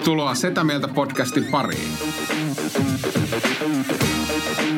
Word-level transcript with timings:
Tervetuloa 0.00 0.34
Setä 0.34 0.64
Mieltä 0.64 0.88
podcastin 0.88 1.44
pariin. 1.44 1.92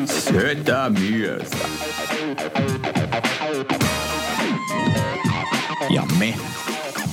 Setä 0.05 0.91
Mieltä. 0.99 1.57
Ja 5.89 6.03
me 6.19 6.33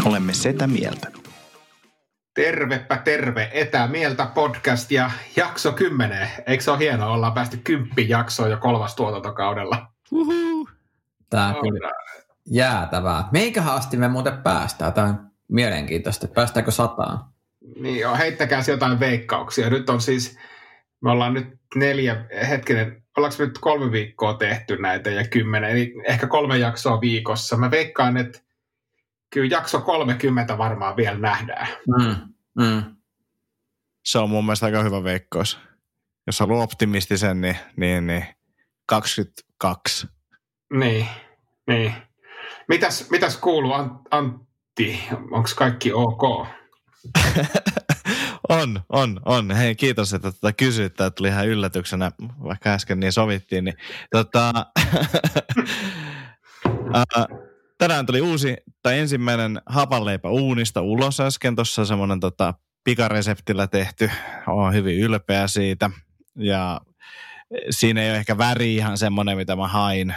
olemme 0.04 0.32
Setä 0.32 0.66
Mieltä. 0.66 1.09
Tervepä 2.34 2.96
terve, 2.98 3.50
Etämieltä 3.52 4.27
podcast 4.27 4.90
ja 4.90 5.11
jakso 5.36 5.72
10. 5.72 6.29
Eikö 6.46 6.64
se 6.64 6.70
ole 6.70 6.79
hienoa, 6.79 7.12
ollaan 7.12 7.32
päästy 7.32 7.56
kymppi 7.56 8.08
jaksoa 8.08 8.48
jo 8.48 8.56
kolmas 8.56 8.95
tuotantokaudella. 8.95 9.86
Uhuh. 10.12 10.70
Tämä 11.30 11.48
on 11.48 11.54
kyllä 11.54 11.92
jäätävää. 12.46 13.28
Meikähän 13.33 13.74
asti 13.74 13.97
me 13.97 14.08
muuten 14.08 14.42
päästään? 14.42 14.92
Tämä 14.92 15.06
on 15.06 15.30
mielenkiintoista. 15.48 16.28
Päästäänkö 16.28 16.70
sataan? 16.70 17.30
Niin 17.80 18.01
joo, 18.01 18.16
heittäkää 18.16 18.62
jotain 18.69 19.01
veikkauksia. 19.01 19.70
Nyt 19.70 19.91
on 19.91 20.01
siis, 20.01 20.39
me 21.01 21.11
ollaan 21.11 21.34
nyt 21.34 21.47
neljä, 21.75 22.25
hetkinen, 22.48 23.05
ollaanko 23.16 23.37
me 23.39 23.47
nyt 23.47 23.59
kolme 23.59 23.93
viikkoa 23.93 24.34
tehty 24.34 24.77
näitä 24.77 25.11
ja 25.11 25.29
kymmenen, 25.29 25.70
eli 25.70 25.95
ehkä 26.05 26.27
kolme 26.27 26.59
jaksoa 26.59 27.01
viikossa. 27.01 27.56
Mä 27.56 27.70
veikkaan, 27.70 28.16
että 28.16 28.41
kyllä 29.30 29.48
jakso 29.51 29.80
30 29.80 30.59
varmaan 30.59 30.97
vielä 30.97 31.19
nähdään. 31.19 31.66
Mm, 31.98 32.16
mm. 32.65 32.83
Se 34.05 34.19
on 34.19 34.31
mun 34.31 34.45
mielestä 34.45 34.67
aika 34.67 34.83
hyvä 34.83 35.05
veikkaus. 35.05 35.59
Jos 36.27 36.41
haluaa 36.41 36.65
optimistisen, 36.65 37.41
niin, 37.41 37.56
niin, 37.77 38.06
niin 38.06 38.25
22. 38.87 40.06
Niin, 40.73 41.06
niin. 41.67 41.95
Mitäs, 42.69 43.11
mitäs 43.11 43.37
kuuluu 43.37 43.73
Antti? 44.11 45.09
Onko 45.31 45.48
kaikki 45.56 45.92
ok? 45.92 46.47
on, 48.48 48.81
on, 48.89 49.20
on. 49.25 49.51
Hei, 49.51 49.75
kiitos, 49.75 50.15
että 50.15 50.33
tätä 50.33 50.53
kysyit. 50.53 50.95
Tämä 50.95 51.11
tuli 51.11 51.29
ihan 51.29 51.48
yllätyksenä, 51.48 52.12
vaikka 52.43 52.70
äsken 52.70 53.01
niin 53.01 53.12
sovittiin. 53.12 53.65
Niin, 53.65 53.77
tota, 54.11 54.53
tänään 57.78 58.06
tuli 58.06 58.21
uusi, 58.21 58.56
tai 58.83 58.98
ensimmäinen 58.98 59.61
hapanleipä 59.67 60.28
uunista 60.28 60.81
ulos 60.81 61.21
äsken. 61.21 61.56
Tuossa 61.56 61.84
semmoinen 61.84 62.21
tota, 62.21 62.55
pikareseptillä 62.84 63.67
tehty. 63.67 64.11
Olen 64.47 64.75
hyvin 64.75 64.98
ylpeä 64.98 65.47
siitä. 65.47 65.91
Ja 66.37 66.81
siinä 67.71 68.03
ei 68.03 68.11
ole 68.11 68.19
ehkä 68.19 68.39
väri 68.39 68.77
ihan 68.77 68.98
semmoinen, 68.98 69.37
mitä 69.37 69.56
mä 69.56 69.69
hain 69.69 70.15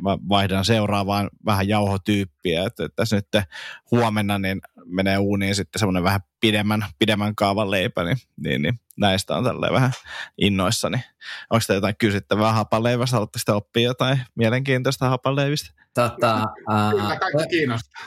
mä 0.00 0.18
vaihdan 0.28 0.64
seuraavaan 0.64 1.30
vähän 1.44 1.68
jauhotyyppiä, 1.68 2.64
että 2.66 2.88
tässä 2.96 3.16
nyt 3.16 3.44
huomenna 3.90 4.38
niin 4.38 4.60
menee 4.86 5.18
uuniin 5.18 5.54
sitten 5.54 5.80
semmoinen 5.80 6.04
vähän 6.04 6.20
pidemmän, 6.40 6.84
pidemmän 6.98 7.34
kaavan 7.34 7.70
leipä, 7.70 8.04
niin, 8.04 8.16
niin, 8.36 8.62
niin 8.62 8.80
näistä 8.96 9.36
on 9.36 9.44
tälleen 9.44 9.72
vähän 9.72 9.92
innoissani. 10.38 10.98
Onko 11.50 11.64
te 11.66 11.74
jotain 11.74 11.96
kysyttävää 11.98 12.52
hapaleivästä? 12.52 13.16
Haluatte 13.16 13.38
sitä 13.38 13.54
oppia 13.54 13.82
jotain 13.82 14.20
mielenkiintoista 14.34 15.08
hapaleivistä? 15.08 15.70
Tota, 15.94 16.46
ää, 16.68 16.90
Kyllä 16.90 17.16
kaikki 17.16 17.48
kiinnostaa. 17.50 18.02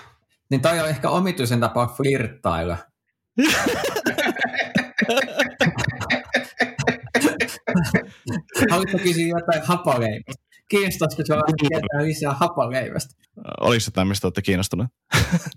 Niin 0.49 0.61
toi 0.61 0.79
on 0.79 0.89
ehkä 0.89 1.09
omituisen 1.09 1.59
tapa 1.59 1.88
flirttailla. 1.88 2.77
Haluatko 8.71 8.97
kysyä 8.97 9.27
jotain 9.27 9.61
hapaleivästä? 9.63 10.42
Kiinnostaisiko 10.69 11.23
sinua 11.25 11.42
tietää 11.69 12.03
lisää 12.03 12.33
hapaleivästä? 12.33 13.16
Oliko 13.61 13.80
se 13.80 13.92
tämä, 13.92 14.06
mistä 14.06 14.28
olette 14.28 14.42
kiinnostuneet? 14.42 14.89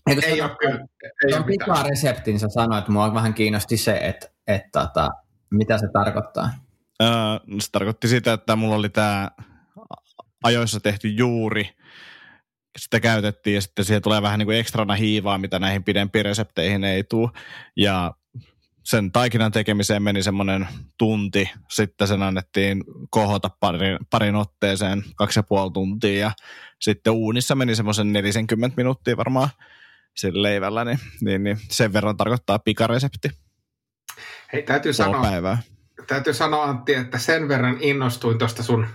ei, 0.07 0.19
ei 0.25 0.43
ole 0.43 0.57
kyllä. 0.61 0.87
Ei 1.27 1.35
ole 1.35 1.45
pitää 1.45 1.83
reseptin 1.83 2.39
sä 2.39 2.47
sanoit, 2.49 2.79
että 2.79 2.93
mua 2.93 3.15
vähän 3.15 3.35
kiinnosti 3.35 3.77
se, 3.77 3.97
että, 3.97 4.07
että, 4.07 4.31
että 4.47 4.81
tota, 4.81 5.11
mitä 5.51 5.79
se 5.79 5.87
tarkoittaa. 5.93 6.51
Öö, 7.03 7.09
se 7.61 7.71
tarkoitti 7.73 8.09
sitä, 8.09 8.33
että 8.33 8.57
mulla 8.57 8.77
oli 8.77 8.89
tämä 8.89 9.31
ajoissa 10.45 10.81
tehty 10.81 11.09
juuri, 11.09 11.71
sitä 12.79 13.01
käytettiin 13.01 13.55
ja 13.55 13.61
sitten 13.61 13.85
siihen 13.85 14.03
tulee 14.03 14.23
vähän 14.23 14.39
niin 14.39 14.47
kuin 14.47 14.59
ekstrana 14.59 14.95
hiivaa, 14.95 15.39
mitä 15.39 15.59
näihin 15.59 15.85
pidempiin 15.85 16.25
resepteihin 16.25 16.85
ei 16.85 17.05
tule. 17.05 17.31
Ja 17.77 18.15
sen 18.87 19.13
taikinan 19.13 19.53
tekemiseen 19.53 20.03
meni 20.03 20.23
semmoinen 20.23 20.69
tunti, 20.99 21.51
sitten 21.71 22.09
sen 22.09 22.23
annettiin 22.23 22.85
kohota 23.11 23.51
parin, 23.61 23.99
parin 24.11 24.35
otteeseen 24.35 25.05
kaksi 25.17 25.39
ja 25.39 25.43
puoli 25.43 25.71
tuntia 25.73 26.19
ja 26.19 26.31
sitten 26.81 27.13
uunissa 27.13 27.55
meni 27.55 27.75
semmoisen 27.75 28.13
40 28.13 28.77
minuuttia 28.77 29.17
varmaan 29.17 29.49
sillä 30.17 30.43
leivällä, 30.43 30.85
niin, 30.85 30.99
niin, 31.21 31.45
niin 31.45 31.59
sen 31.71 31.93
verran 31.93 32.17
tarkoittaa 32.17 32.59
pikaresepti. 32.59 33.31
Hei, 34.53 34.63
täytyy 34.63 34.93
sanoa, 34.93 35.23
päivää. 35.23 35.59
täytyy 36.07 36.35
sanoa 36.35 36.65
Antti, 36.65 36.95
että 36.95 37.19
sen 37.19 37.49
verran 37.49 37.77
innostuin 37.81 38.39
tuosta 38.39 38.63
sun 38.63 38.87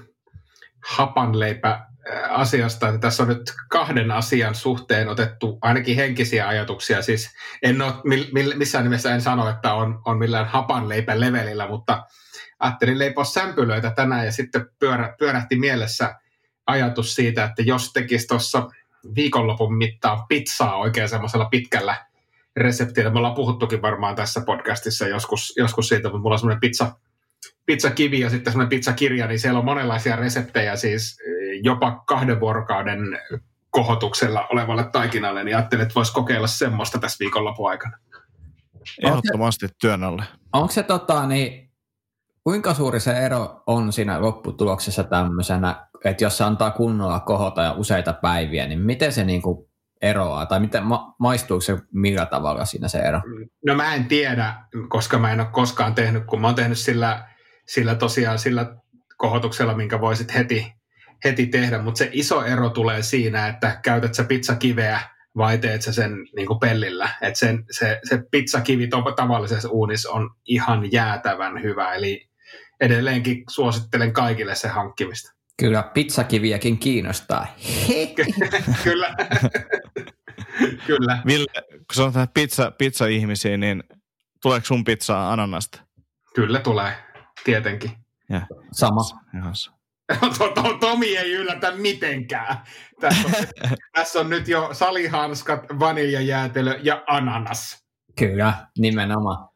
hapanleipä 0.85 1.90
asiasta, 2.29 2.87
että 2.87 2.99
tässä 2.99 3.23
on 3.23 3.29
nyt 3.29 3.53
kahden 3.69 4.11
asian 4.11 4.55
suhteen 4.55 5.07
otettu 5.07 5.57
ainakin 5.61 5.95
henkisiä 5.95 6.47
ajatuksia. 6.47 7.01
Siis 7.01 7.29
en 7.61 7.81
ole, 7.81 7.93
missään 8.55 8.83
nimessä 8.83 9.13
en 9.13 9.21
sano, 9.21 9.49
että 9.49 9.73
on, 9.73 10.01
on 10.05 10.17
millään 10.17 10.45
hapanleipän 10.45 11.19
levelillä, 11.19 11.67
mutta 11.67 12.05
ajattelin 12.59 12.99
leipoa 12.99 13.23
sämpylöitä 13.23 13.91
tänään 13.91 14.25
ja 14.25 14.31
sitten 14.31 14.65
pyörä, 14.79 15.15
pyörähti 15.19 15.55
mielessä 15.55 16.15
ajatus 16.67 17.15
siitä, 17.15 17.43
että 17.43 17.61
jos 17.61 17.93
tekisi 17.93 18.27
tuossa 18.27 18.69
viikonlopun 19.15 19.77
mittaan 19.77 20.27
pizzaa 20.27 20.77
oikein 20.77 21.09
semmoisella 21.09 21.45
pitkällä 21.45 22.05
reseptillä. 22.55 23.09
Me 23.09 23.17
ollaan 23.17 23.35
puhuttukin 23.35 23.81
varmaan 23.81 24.15
tässä 24.15 24.41
podcastissa 24.45 25.07
joskus, 25.07 25.53
joskus 25.57 25.87
siitä, 25.87 26.07
mutta 26.07 26.21
mulla 26.21 26.33
on 26.33 26.39
semmoinen 26.39 26.59
pizza, 26.59 26.95
pizzakivi 27.65 28.19
ja 28.19 28.29
sitten 28.29 28.53
semmoinen 28.53 28.69
pizzakirja, 28.69 29.27
niin 29.27 29.39
siellä 29.39 29.59
on 29.59 29.65
monenlaisia 29.65 30.15
reseptejä, 30.15 30.75
siis 30.75 31.17
jopa 31.63 32.03
kahden 32.07 32.39
vuorokauden 32.39 32.99
kohotuksella 33.69 34.47
olevalle 34.47 34.83
taikinalle, 34.91 35.43
niin 35.43 35.55
ajattelin, 35.55 35.83
että 35.83 35.95
voisi 35.95 36.13
kokeilla 36.13 36.47
semmoista 36.47 36.99
tässä 36.99 37.19
viikonlopun 37.19 37.69
aikana. 37.69 37.97
Ehdottomasti 39.05 39.67
työn 39.81 40.03
alle. 40.03 40.23
Onko 40.53 40.71
se 40.71 40.83
tota, 40.83 41.27
niin, 41.27 41.71
kuinka 42.43 42.73
suuri 42.73 42.99
se 42.99 43.11
ero 43.11 43.63
on 43.67 43.93
siinä 43.93 44.21
lopputuloksessa 44.21 45.03
tämmöisenä, 45.03 45.87
että 46.05 46.23
jos 46.23 46.37
se 46.37 46.43
antaa 46.43 46.71
kunnolla 46.71 47.19
kohota 47.19 47.61
ja 47.61 47.71
useita 47.71 48.13
päiviä, 48.13 48.67
niin 48.67 48.79
miten 48.79 49.11
se 49.11 49.23
niinku 49.23 49.69
eroaa, 50.01 50.45
tai 50.45 50.59
miten 50.59 50.83
ma- 50.83 51.15
maistuuko 51.19 51.61
se 51.61 51.77
millä 51.93 52.25
tavalla 52.25 52.65
siinä 52.65 52.87
se 52.87 52.99
ero? 52.99 53.21
No 53.65 53.75
mä 53.75 53.95
en 53.95 54.05
tiedä, 54.05 54.55
koska 54.89 55.19
mä 55.19 55.31
en 55.31 55.39
ole 55.39 55.49
koskaan 55.51 55.95
tehnyt, 55.95 56.25
kun 56.25 56.41
mä 56.41 56.47
oon 56.47 56.55
tehnyt 56.55 56.77
sillä, 56.77 57.27
sillä 57.67 57.95
tosiaan 57.95 58.39
sillä 58.39 58.75
kohotuksella, 59.17 59.73
minkä 59.73 60.01
voisit 60.01 60.33
heti 60.33 60.73
heti 61.25 61.47
tehdä, 61.47 61.81
mutta 61.81 61.97
se 61.97 62.09
iso 62.11 62.45
ero 62.45 62.69
tulee 62.69 63.01
siinä, 63.01 63.47
että 63.47 63.79
käytät 63.83 64.13
sä 64.13 64.23
pizzakiveä 64.23 64.99
vai 65.37 65.57
teet 65.57 65.81
sä 65.81 65.93
sen 65.93 66.11
niin 66.35 66.47
kuin 66.47 66.59
pellillä. 66.59 67.09
Et 67.21 67.35
sen, 67.35 67.65
se, 67.71 67.99
se 68.09 68.23
pizzakivi 68.31 68.89
tavallisessa 69.15 69.69
uunissa 69.69 70.11
on 70.11 70.29
ihan 70.45 70.91
jäätävän 70.91 71.63
hyvä, 71.63 71.93
eli 71.93 72.29
edelleenkin 72.81 73.43
suosittelen 73.49 74.13
kaikille 74.13 74.55
se 74.55 74.67
hankkimista. 74.67 75.31
Kyllä, 75.57 75.83
pizzakiviäkin 75.83 76.79
kiinnostaa. 76.79 77.47
Kyllä. 78.83 79.15
Kyllä. 80.87 81.21
Ville, 81.25 81.51
kun 81.95 82.13
sä 82.13 82.27
pizza, 82.33 82.71
pizza-ihmisiä, 82.71 83.57
niin 83.57 83.83
tuleeko 84.41 84.65
sun 84.65 84.83
pizzaa 84.83 85.33
ananasta? 85.33 85.81
Kyllä 86.35 86.59
tulee, 86.59 86.93
tietenkin. 87.43 87.91
Ja. 88.29 88.41
Sama. 88.71 89.01
Ihan 89.37 89.55
Tomi 90.79 91.17
ei 91.17 91.31
yllätä 91.31 91.71
mitenkään. 91.71 92.57
Tässä 92.99 93.27
on, 93.27 93.33
tässä 93.95 94.19
on 94.19 94.29
nyt 94.29 94.47
jo 94.47 94.69
salihanskat, 94.71 95.59
vaniljajäätelö 95.79 96.79
ja 96.83 97.03
ananas. 97.07 97.85
Kyllä, 98.19 98.53
nimenomaan. 98.77 99.49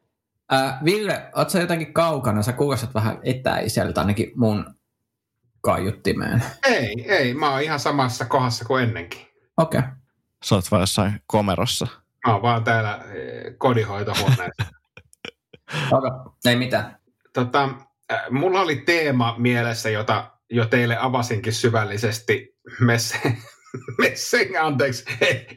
Äh, 0.52 0.84
Ville, 0.84 1.30
oot 1.34 1.50
sä 1.50 1.60
jotenkin 1.60 1.92
kaukana? 1.92 2.42
Sä 2.42 2.52
kuulostat 2.52 2.94
vähän 2.94 3.18
etäiseltä 3.22 4.00
ainakin 4.00 4.32
mun 4.36 4.74
kaiuttimeen. 5.60 6.44
Ei, 6.64 7.04
ei. 7.08 7.34
Mä 7.34 7.50
oon 7.50 7.62
ihan 7.62 7.80
samassa 7.80 8.24
kohdassa 8.24 8.64
kuin 8.64 8.82
ennenkin. 8.82 9.20
Okei. 9.56 9.78
Okay. 9.78 9.90
Sä 10.44 10.54
oot 10.54 10.70
vaan 10.70 10.82
jossain 10.82 11.22
komerossa. 11.26 11.86
Mä 12.26 12.32
oon 12.32 12.42
vaan 12.42 12.64
täällä 12.64 13.04
eh, 13.12 13.54
kodinhoitohuoneessa. 13.58 14.62
Okei, 15.92 16.10
okay. 16.10 16.32
ei 16.44 16.56
mitään. 16.56 16.98
Tota, 17.32 17.68
mulla 18.30 18.60
oli 18.60 18.76
teema 18.76 19.34
mielessä, 19.38 19.90
jota 19.90 20.35
jo 20.50 20.66
teille 20.66 20.96
avasinkin 21.00 21.52
syvällisesti 21.52 22.56
messe, 22.80 23.18
messen, 23.98 24.62
anteeksi, 24.62 25.04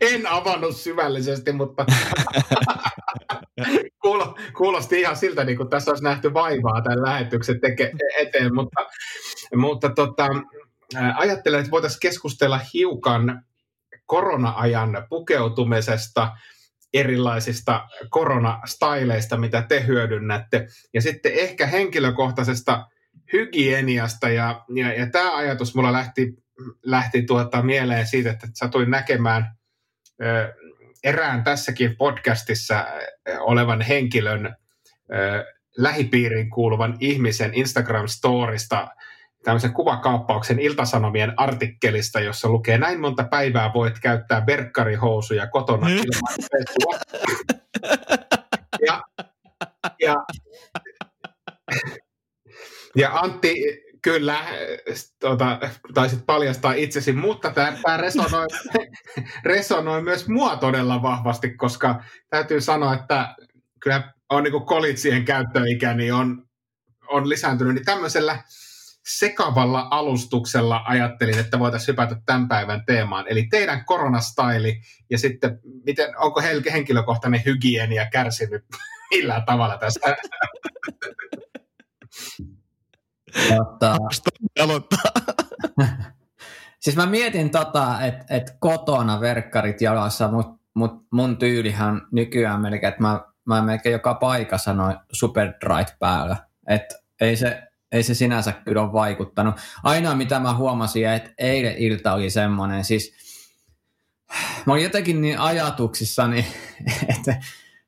en 0.01 0.27
avannut 0.27 0.77
syvällisesti, 0.77 1.51
mutta 1.51 1.85
kuulosti 4.57 4.99
ihan 4.99 5.17
siltä, 5.17 5.43
niin 5.43 5.57
kuin 5.57 5.69
tässä 5.69 5.91
olisi 5.91 6.03
nähty 6.03 6.33
vaivaa 6.33 6.81
tämän 6.81 7.01
lähetyksen 7.01 7.55
teke- 7.55 7.91
eteen, 8.17 8.55
mutta, 8.55 8.85
mutta 9.55 9.89
tota, 9.89 10.27
ajattelen, 11.15 11.59
että 11.59 11.71
voitaisiin 11.71 11.99
keskustella 11.99 12.59
hiukan 12.73 13.43
korona-ajan 14.05 15.05
pukeutumisesta 15.09 16.31
erilaisista 16.93 17.87
koronastaileista, 18.09 19.37
mitä 19.37 19.61
te 19.61 19.85
hyödynnätte. 19.87 20.67
Ja 20.93 21.01
sitten 21.01 21.33
ehkä 21.33 21.65
henkilökohtaisesta 21.65 22.87
hygieniasta. 23.33 24.29
Ja, 24.29 24.65
ja, 24.75 24.93
ja 24.93 25.09
tämä 25.09 25.35
ajatus 25.35 25.75
mulla 25.75 25.91
lähti, 25.91 26.33
lähti 26.83 27.21
tuota 27.21 27.61
mieleen 27.61 28.07
siitä, 28.07 28.29
että 28.29 28.47
satuin 28.53 28.91
näkemään 28.91 29.57
ö, 30.21 30.53
erään 31.03 31.43
tässäkin 31.43 31.95
podcastissa 31.97 32.85
olevan 33.39 33.81
henkilön 33.81 34.55
ö, 35.13 35.45
lähipiiriin 35.77 36.49
kuuluvan 36.49 36.97
ihmisen 36.99 37.53
Instagram-storista 37.53 38.87
tämmöisen 39.43 39.73
kuvakaappauksen 39.73 40.59
iltasanomien 40.59 41.33
artikkelista, 41.37 42.19
jossa 42.19 42.49
lukee 42.49 42.77
näin 42.77 42.99
monta 42.99 43.23
päivää 43.23 43.73
voit 43.73 43.99
käyttää 43.99 44.45
verkkarihousuja 44.45 45.47
kotona 45.47 45.89
ilman 45.89 46.47
pesua. 46.51 46.99
Ja, 48.85 49.01
ja, 50.01 50.15
ja 52.95 53.19
Antti, 53.19 53.55
kyllä, 54.01 54.45
tuota, 55.19 55.59
taisit 55.93 56.25
paljastaa 56.25 56.73
itsesi, 56.73 57.13
mutta 57.13 57.49
tämä 57.49 57.97
resonoi, 57.97 58.47
resonoi 59.43 60.01
myös 60.01 60.27
mua 60.27 60.55
todella 60.55 61.01
vahvasti, 61.01 61.53
koska 61.53 62.03
täytyy 62.29 62.61
sanoa, 62.61 62.93
että 62.93 63.35
kyllä 63.79 64.13
on 64.29 64.43
niin 64.43 64.65
kolitsien 64.65 65.25
käyttöikä 65.25 65.93
niin 65.93 66.13
on, 66.13 66.47
on 67.07 67.29
lisääntynyt, 67.29 67.73
niin 67.73 67.85
tämmöisellä 67.85 68.43
sekavalla 69.17 69.87
alustuksella 69.91 70.81
ajattelin, 70.85 71.39
että 71.39 71.59
voitaisiin 71.59 71.87
hypätä 71.87 72.15
tämän 72.25 72.47
päivän 72.47 72.85
teemaan. 72.85 73.25
Eli 73.27 73.47
teidän 73.51 73.85
koronastaili 73.85 74.81
ja 75.09 75.17
sitten 75.17 75.59
miten, 75.85 76.17
onko 76.17 76.41
henkilökohtainen 76.71 77.41
hygienia 77.45 78.09
kärsinyt 78.11 78.63
millään 79.11 79.45
tavalla 79.45 79.77
tästä? 79.77 80.15
Totta. 83.57 83.97
siis 86.79 86.95
mä 86.95 87.05
mietin 87.05 87.49
tota, 87.49 88.01
että 88.01 88.25
et 88.29 88.55
kotona 88.59 89.19
verkkarit 89.21 89.81
jalassa, 89.81 90.27
mutta 90.27 90.59
mut 90.73 91.05
mun 91.11 91.37
tyylihän 91.37 92.01
nykyään 92.11 92.61
melkein, 92.61 92.89
että 92.89 93.01
mä, 93.01 93.21
mä 93.45 93.61
melkein 93.61 93.93
joka 93.93 94.13
paikassa 94.13 94.73
noin 94.73 94.95
super 95.11 95.53
päällä. 95.99 96.37
Että 96.67 96.95
ei 97.21 97.35
se, 97.35 97.63
ei 97.91 98.03
se 98.03 98.13
sinänsä 98.13 98.51
kyllä 98.51 98.81
ole 98.81 98.93
vaikuttanut. 98.93 99.55
Ainoa 99.83 100.15
mitä 100.15 100.39
mä 100.39 100.53
huomasin, 100.53 101.09
että 101.09 101.31
eilen 101.37 101.77
ilta 101.77 102.13
oli 102.13 102.29
semmoinen, 102.29 102.83
siis 102.83 103.13
mä 104.65 104.73
olin 104.73 104.83
jotenkin 104.83 105.21
niin 105.21 105.39
ajatuksissani, 105.39 106.47
että 107.17 107.35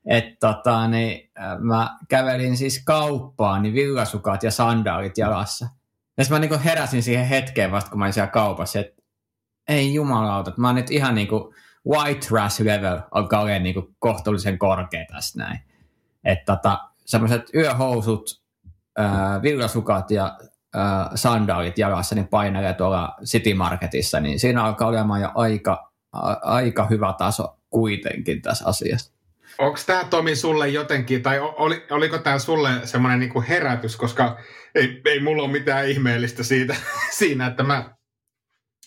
et 0.06 0.38
tota, 0.40 0.88
niin, 0.88 1.30
mä 1.58 1.98
kävelin 2.08 2.56
siis 2.56 2.82
kauppaan, 2.84 3.62
niin 3.62 3.74
villasukat 3.74 4.42
ja 4.42 4.50
sandaalit 4.50 5.18
jalassa. 5.18 5.68
Ja 6.18 6.24
mä 6.30 6.38
niin 6.38 6.60
heräsin 6.60 7.02
siihen 7.02 7.26
hetkeen 7.26 7.70
vasta, 7.70 7.90
kun 7.90 7.98
mä 7.98 8.04
olin 8.04 8.12
siellä 8.12 8.30
kaupassa, 8.30 8.78
että 8.78 9.02
ei 9.68 9.94
jumalauta, 9.94 10.50
että 10.50 10.60
mä 10.60 10.68
oon 10.68 10.74
nyt 10.74 10.90
ihan 10.90 11.14
niin 11.14 11.28
kuin 11.28 11.54
white 11.88 12.26
trash 12.28 12.60
level 12.60 13.00
alkaa 13.10 13.40
olla 13.40 13.58
niin 13.58 13.74
kuin 13.74 13.96
kohtuullisen 13.98 14.58
korkea 14.58 15.04
tässä 15.12 15.38
näin. 15.38 15.58
Että 16.24 16.56
tota, 16.56 16.78
semmoiset 17.06 17.50
yöhousut, 17.54 18.42
äh, 19.00 19.42
villasukat 19.42 20.10
ja 20.10 20.38
äh, 20.76 21.10
sandaalit 21.14 21.78
jalassa 21.78 22.14
niin 22.14 22.28
painelee 22.28 22.74
tuolla 22.74 23.14
City 23.24 23.54
Marketissa, 23.54 24.20
niin 24.20 24.40
siinä 24.40 24.64
alkaa 24.64 24.88
olemaan 24.88 25.20
jo 25.20 25.30
aika, 25.34 25.92
a, 26.12 26.32
aika 26.42 26.86
hyvä 26.86 27.14
taso 27.18 27.56
kuitenkin 27.70 28.42
tässä 28.42 28.66
asiassa. 28.66 29.12
Onko 29.58 29.78
tämä 29.86 30.04
Tomi 30.04 30.36
sulle 30.36 30.68
jotenkin, 30.68 31.22
tai 31.22 31.38
oli, 31.40 31.86
oliko 31.90 32.18
tämä 32.18 32.38
sulle 32.38 32.70
semmoinen 32.84 33.20
niinku 33.20 33.44
herätys, 33.48 33.96
koska 33.96 34.38
ei, 34.74 35.00
ei 35.04 35.20
mulla 35.20 35.42
ole 35.42 35.52
mitään 35.52 35.88
ihmeellistä 35.88 36.42
siitä, 36.42 36.76
siinä, 37.18 37.46
että 37.46 37.62
mä 37.62 37.94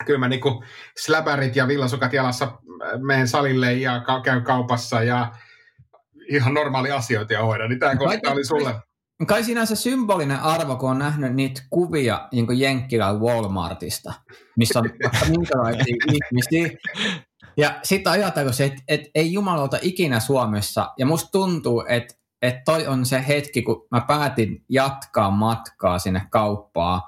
kyllä 0.05 0.19
mä 0.19 0.27
niinku 0.27 0.63
släbärit 0.97 1.55
ja 1.55 1.67
villasukat 1.67 2.13
jalassa 2.13 2.51
menen 2.97 3.27
salille 3.27 3.73
ja 3.73 4.03
käyn 4.23 4.43
kaupassa 4.43 5.03
ja 5.03 5.31
ihan 6.29 6.53
normaali 6.53 6.91
asioita 6.91 7.33
ja 7.33 7.43
hoidan, 7.43 7.69
niin 7.69 7.79
tämä 7.79 7.95
kohta 7.95 8.31
oli 8.31 8.45
sulle. 8.45 8.75
Kai 9.27 9.43
se 9.43 9.75
symbolinen 9.75 10.39
arvo, 10.39 10.75
kun 10.75 10.89
on 10.89 10.99
nähnyt 10.99 11.33
niitä 11.33 11.61
kuvia 11.69 12.27
niin 12.31 12.59
Jenkkilän 12.59 13.19
Walmartista, 13.19 14.13
missä 14.57 14.79
on 14.79 14.89
minkälaisia 15.37 15.95
ihmisiä. 16.13 16.77
Ja 17.57 17.79
sitten 17.83 18.13
ajatellaan 18.13 18.53
se, 18.53 18.65
että, 18.65 18.81
että 18.87 19.09
ei 19.15 19.33
jumalauta 19.33 19.77
ikinä 19.81 20.19
Suomessa, 20.19 20.93
ja 20.97 21.05
musta 21.05 21.31
tuntuu, 21.31 21.83
että, 21.87 22.15
että 22.41 22.61
toi 22.65 22.87
on 22.87 23.05
se 23.05 23.25
hetki, 23.27 23.61
kun 23.61 23.87
mä 23.91 24.01
päätin 24.01 24.63
jatkaa 24.69 25.31
matkaa 25.31 25.99
sinne 25.99 26.21
kauppaan, 26.29 27.01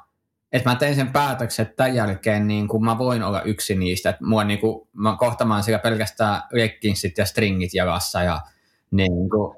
että 0.51 0.69
mä 0.69 0.75
tein 0.75 0.95
sen 0.95 1.11
päätöksen, 1.11 1.63
että 1.63 1.75
tämän 1.75 1.95
jälkeen 1.95 2.47
niin 2.47 2.67
kun 2.67 2.85
mä 2.85 2.97
voin 2.97 3.23
olla 3.23 3.41
yksi 3.41 3.75
niistä, 3.75 4.09
että 4.09 4.25
mua 4.25 4.43
niin 4.43 4.59
kuin, 4.59 4.87
mä 4.93 5.15
kohtamaan 5.19 5.63
siellä 5.63 5.79
pelkästään 5.79 6.41
legginsit 6.51 7.17
ja 7.17 7.25
stringit 7.25 7.73
jalassa 7.73 8.23
ja 8.23 8.41
niin 8.91 9.29
kuin, 9.29 9.57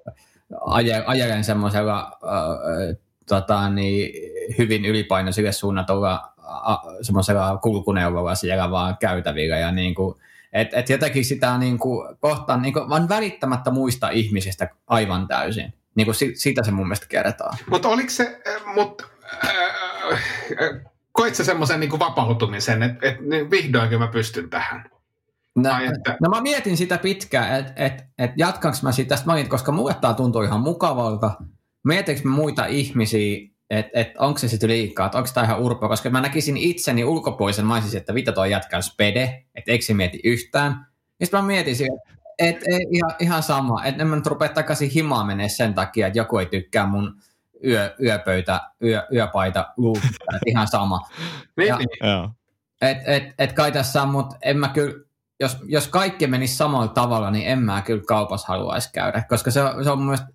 ajelen 1.05 1.43
semmoisella 1.43 1.99
äh, 2.23 2.95
tota, 3.27 3.69
niin, 3.69 4.11
hyvin 4.57 4.85
ylipainoisille 4.85 5.51
suunnatulla 5.51 6.33
äh, 6.39 6.77
semmoisella 7.01 7.57
kulkuneuvolla 7.57 8.35
siellä 8.35 8.71
vaan 8.71 8.97
käytävillä 8.97 9.57
ja 9.57 9.71
niin 9.71 9.95
kuin, 9.95 10.15
et, 10.53 10.73
et 10.73 10.89
jotenkin 10.89 11.25
sitä 11.25 11.57
niin 11.57 11.79
kuin, 11.79 12.17
kohtaan 12.19 12.61
niin 12.61 12.73
kuin, 12.73 12.89
vaan 12.89 13.09
välittämättä 13.09 13.71
muista 13.71 14.09
ihmisistä 14.09 14.69
aivan 14.87 15.27
täysin. 15.27 15.73
Niin 15.95 16.05
kuin, 16.05 16.15
siitä 16.35 16.63
se 16.63 16.71
mun 16.71 16.87
mielestä 16.87 17.05
kertaa. 17.09 17.57
Mutta 17.69 17.89
oliko 17.89 18.09
se, 18.09 18.41
mut, 18.75 19.01
äh, 19.45 19.51
äh, 20.61 20.91
koit 21.11 21.35
sä 21.35 21.43
semmoisen 21.43 21.79
niin 21.79 21.99
vapautumisen, 21.99 22.83
että 22.83 23.07
et, 23.07 23.19
niin 23.19 23.51
vihdoinkin 23.51 23.99
mä 23.99 24.07
pystyn 24.07 24.49
tähän? 24.49 24.89
No, 25.55 25.69
että... 25.95 26.17
no 26.21 26.29
mä 26.29 26.41
mietin 26.41 26.77
sitä 26.77 26.97
pitkään, 26.97 27.59
että 27.59 27.73
et, 27.75 28.03
et 28.17 28.31
jatkanko 28.37 28.77
mä 28.83 28.91
siitä 28.91 29.09
tästä 29.09 29.49
koska 29.49 29.71
mulle 29.71 29.95
tämä 30.01 30.13
tuntuu 30.13 30.41
ihan 30.41 30.59
mukavalta. 30.59 31.31
Mietinkö 31.83 32.21
mä 32.23 32.35
muita 32.35 32.65
ihmisiä, 32.65 33.49
että 33.69 33.99
et, 33.99 34.07
onko 34.17 34.39
se 34.39 34.47
sitten 34.47 34.69
liikaa, 34.69 35.05
että 35.05 35.17
onko 35.17 35.29
tämä 35.33 35.45
ihan 35.45 35.59
urpo, 35.59 35.87
koska 35.87 36.09
mä 36.09 36.21
näkisin 36.21 36.57
itseni 36.57 37.03
ulkopuolisen 37.03 37.65
maisin, 37.65 37.97
että 37.97 38.13
mitä 38.13 38.31
tuo 38.31 38.45
jätkä 38.45 38.77
on 38.77 38.83
spede, 38.83 39.45
että 39.55 39.71
eikö 39.71 39.85
se 39.85 39.93
mieti 39.93 40.19
yhtään. 40.23 40.85
Ja 41.19 41.25
sitten 41.25 41.41
mä 41.41 41.47
mietin 41.47 41.75
että 41.81 42.09
et, 42.39 42.55
et, 42.55 42.87
ihan, 42.91 43.15
ihan 43.19 43.43
sama, 43.43 43.85
että 43.85 44.01
en 44.01 44.07
mä 44.07 44.15
nyt 44.15 44.25
rupea 44.25 44.49
takaisin 44.49 44.89
himaan 44.89 45.27
menee 45.27 45.49
sen 45.49 45.73
takia, 45.73 46.07
että 46.07 46.19
joku 46.19 46.37
ei 46.37 46.45
tykkää 46.45 46.87
mun 46.87 47.21
yö, 47.65 47.95
yöpöytä, 48.03 48.61
yö, 48.83 49.07
yöpaita 49.13 49.73
luukista, 49.77 50.25
että 50.33 50.45
ihan 50.47 50.67
sama. 50.67 50.99
niin, 51.57 51.67
ja, 51.67 51.77
niin. 51.77 52.29
Et, 52.81 52.97
et, 53.05 53.23
et 53.39 53.53
kai 53.53 53.71
tässä 53.71 54.01
on, 54.01 54.09
mutta 54.09 54.35
en 54.41 54.57
mä 54.57 54.67
kyllä, 54.67 54.93
jos, 55.39 55.57
jos 55.63 55.87
kaikki 55.87 56.27
menisi 56.27 56.55
samalla 56.55 56.87
tavalla, 56.87 57.31
niin 57.31 57.47
en 57.47 57.59
mä 57.59 57.81
kyllä 57.81 58.03
kaupassa 58.07 58.47
haluaisi 58.47 58.89
käydä, 58.93 59.23
koska 59.29 59.51
se, 59.51 59.61
se 59.83 59.89
on 59.89 59.97
mun 59.97 60.05
mielestä, 60.05 60.27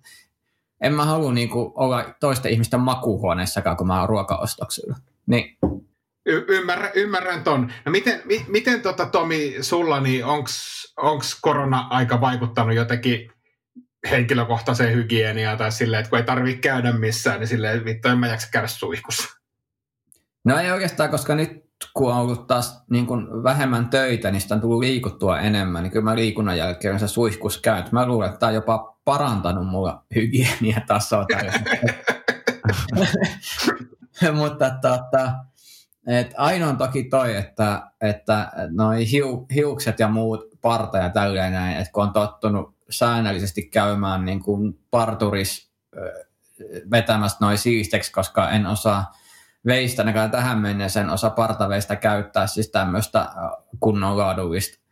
en 0.85 0.93
mä 0.93 1.05
halua 1.05 1.33
niinku 1.33 1.73
olla 1.75 2.05
toisten 2.19 2.51
ihmisten 2.51 2.79
makuuhuoneessakaan, 2.79 3.77
kun 3.77 3.87
mä 3.87 3.99
oon 3.99 4.09
ruokaostoksilla. 4.09 4.95
Niin. 5.25 5.57
Y- 6.25 6.45
ymmärrän, 6.47 6.91
ymmärrän 6.95 7.43
ton. 7.43 7.71
No 7.85 7.91
miten, 7.91 8.21
mi- 8.25 8.45
miten 8.47 8.81
tota, 8.81 9.05
Tomi, 9.05 9.55
sulla, 9.61 9.99
niin 9.99 10.25
onko 10.25 11.23
korona-aika 11.41 12.21
vaikuttanut 12.21 12.75
jotenkin 12.75 13.31
henkilökohtaiseen 14.09 14.95
hygieniaan 14.95 15.57
tai 15.57 15.71
silleen, 15.71 15.99
että 15.99 16.09
kun 16.09 16.19
ei 16.19 16.25
tarvitse 16.25 16.61
käydä 16.61 16.91
missään, 16.91 17.39
niin 17.39 17.47
silleen, 17.47 17.85
vittu 17.85 18.07
en 18.07 18.17
mä 18.17 18.27
jaksa 18.27 18.47
käydä 18.51 18.67
suihkussa. 18.67 19.39
No 20.43 20.57
ei 20.57 20.71
oikeastaan, 20.71 21.09
koska 21.09 21.35
nyt 21.35 21.65
kun 21.93 22.13
on 22.13 22.19
ollut 22.19 22.47
taas 22.47 22.83
niin 22.89 23.05
kuin 23.05 23.43
vähemmän 23.43 23.89
töitä, 23.89 24.31
niin 24.31 24.41
sitä 24.41 24.55
on 24.55 24.61
tullut 24.61 24.79
liikuttua 24.79 25.39
enemmän, 25.39 25.83
niin 25.83 25.91
kyllä 25.91 26.03
mä 26.03 26.15
liikunnan 26.15 26.57
jälkeen 26.57 26.99
se 26.99 27.07
suihkus 27.07 27.61
käyn. 27.61 27.85
Mä 27.91 28.07
luulen, 28.07 28.27
että 28.27 28.39
tämä 28.39 28.47
on 28.47 28.55
jopa 28.55 28.94
parantanut 29.05 29.67
mulla 29.67 30.05
hygieniatasoa. 30.15 31.25
Mutta 34.35 34.69
tota, 34.69 35.31
et 36.07 36.33
ainoa 36.37 36.69
on 36.69 36.77
toki 36.77 37.03
toi, 37.03 37.35
että, 37.35 37.81
että 38.01 38.51
noi 38.69 39.11
hiu, 39.11 39.45
hiukset 39.53 39.99
ja 39.99 40.07
muut 40.07 40.41
parta 40.61 40.97
ja 40.97 41.09
tälleen 41.09 41.53
näin, 41.53 41.77
että 41.77 41.91
kun 41.91 42.03
on 42.03 42.13
tottunut 42.13 42.75
säännöllisesti 42.89 43.61
käymään 43.61 44.25
niin 44.25 44.43
kuin 44.43 44.79
parturis 44.91 45.71
vetämässä 46.91 47.37
noin 47.41 47.57
siisteksi, 47.57 48.11
koska 48.11 48.49
en 48.49 48.67
osaa 48.67 49.11
veistä, 49.65 50.01
ainakaan 50.01 50.31
tähän 50.31 50.59
mennessä 50.59 51.01
en 51.01 51.09
osaa 51.09 51.29
partaveista 51.29 51.95
käyttää 51.95 52.47
siis 52.47 52.69
tämmöistä 52.69 53.29
kunnon 53.79 54.17
laadullista 54.17 54.84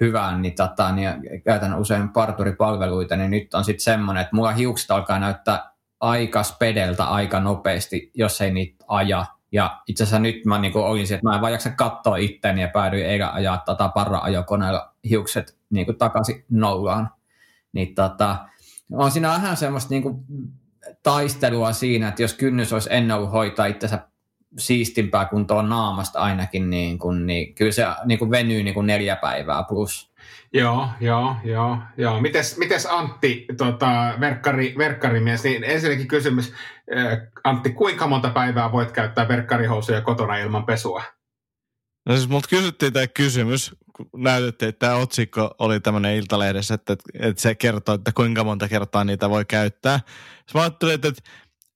hyvää, 0.00 0.38
niin, 0.38 0.54
tota, 0.54 0.92
niin 0.92 1.10
käytän 1.44 1.78
usein 1.78 2.08
parturipalveluita, 2.08 3.16
niin 3.16 3.30
nyt 3.30 3.54
on 3.54 3.64
sitten 3.64 3.84
semmoinen, 3.84 4.20
että 4.20 4.36
mulla 4.36 4.52
hiukset 4.52 4.90
alkaa 4.90 5.18
näyttää 5.18 5.70
aika 6.00 6.42
spedeltä 6.42 7.04
aika 7.04 7.40
nopeasti, 7.40 8.10
jos 8.14 8.40
ei 8.40 8.52
niitä 8.52 8.84
aja. 8.88 9.26
Ja 9.52 9.80
itse 9.86 10.02
asiassa 10.02 10.18
nyt 10.18 10.44
mä 10.44 10.58
niin 10.58 10.76
olisin, 10.76 11.14
että 11.14 11.28
mä 11.28 11.34
en 11.34 11.40
vaan 11.40 11.52
jaksa 11.52 11.70
katsoa 11.70 12.16
itteeni 12.16 12.60
ja 12.60 12.68
päädyin 12.68 13.06
eikä 13.06 13.30
ajaa 13.30 13.62
tätä 13.66 13.90
parra-ajokoneella 13.94 14.94
hiukset 15.10 15.58
niin 15.70 15.98
takaisin 15.98 16.44
nollaan. 16.50 17.10
niin 17.72 17.94
tota, 17.94 18.36
on 18.92 19.10
siinä 19.10 19.28
vähän 19.28 19.56
semmoista 19.56 19.90
niin 19.90 20.02
kuin 20.02 20.24
taistelua 21.02 21.72
siinä, 21.72 22.08
että 22.08 22.22
jos 22.22 22.34
kynnys 22.34 22.72
olisi 22.72 22.88
ennen 22.92 23.16
ollut 23.16 23.32
hoitaa 23.32 23.66
itsensä 23.66 24.08
siistimpää 24.58 25.24
kuntoon 25.24 25.68
naamasta 25.68 26.20
ainakin, 26.20 26.70
niin, 26.70 26.98
kuin, 26.98 27.26
niin 27.26 27.54
kyllä 27.54 27.72
se 27.72 27.84
niin 28.04 28.18
kuin 28.18 28.30
venyy 28.30 28.62
niin 28.62 28.74
kuin 28.74 28.86
neljä 28.86 29.16
päivää 29.16 29.62
plus. 29.62 30.10
Joo, 30.52 30.88
joo, 31.00 31.36
joo. 31.44 31.78
joo. 31.96 32.20
Mites, 32.20 32.58
mites 32.58 32.86
Antti, 32.86 33.46
tota, 33.56 34.14
verkkari, 34.20 34.74
verkkarimies, 34.78 35.44
niin 35.44 35.64
ensinnäkin 35.64 36.08
kysymys, 36.08 36.52
äh, 36.96 37.18
Antti, 37.44 37.72
kuinka 37.72 38.06
monta 38.06 38.30
päivää 38.30 38.72
voit 38.72 38.92
käyttää 38.92 39.28
verkkarihousuja 39.28 40.00
kotona 40.00 40.36
ilman 40.36 40.66
pesua? 40.66 41.02
No 42.06 42.16
siis 42.16 42.28
multa 42.28 42.48
kysyttiin 42.48 42.92
tämä 42.92 43.06
kysymys, 43.06 43.76
kun 43.96 44.10
näytettiin, 44.16 44.68
että 44.68 44.86
tämä 44.86 44.98
otsikko 44.98 45.54
oli 45.58 45.80
tämmöinen 45.80 46.16
iltalehdessä, 46.16 46.74
että, 46.74 46.96
että 47.14 47.42
se 47.42 47.54
kertoo, 47.54 47.94
että 47.94 48.12
kuinka 48.14 48.44
monta 48.44 48.68
kertaa 48.68 49.04
niitä 49.04 49.30
voi 49.30 49.44
käyttää. 49.44 49.98
Sitten 49.98 50.54
mä 50.54 50.60
ajattelin, 50.60 50.94
että, 50.94 51.08
että, 51.08 51.22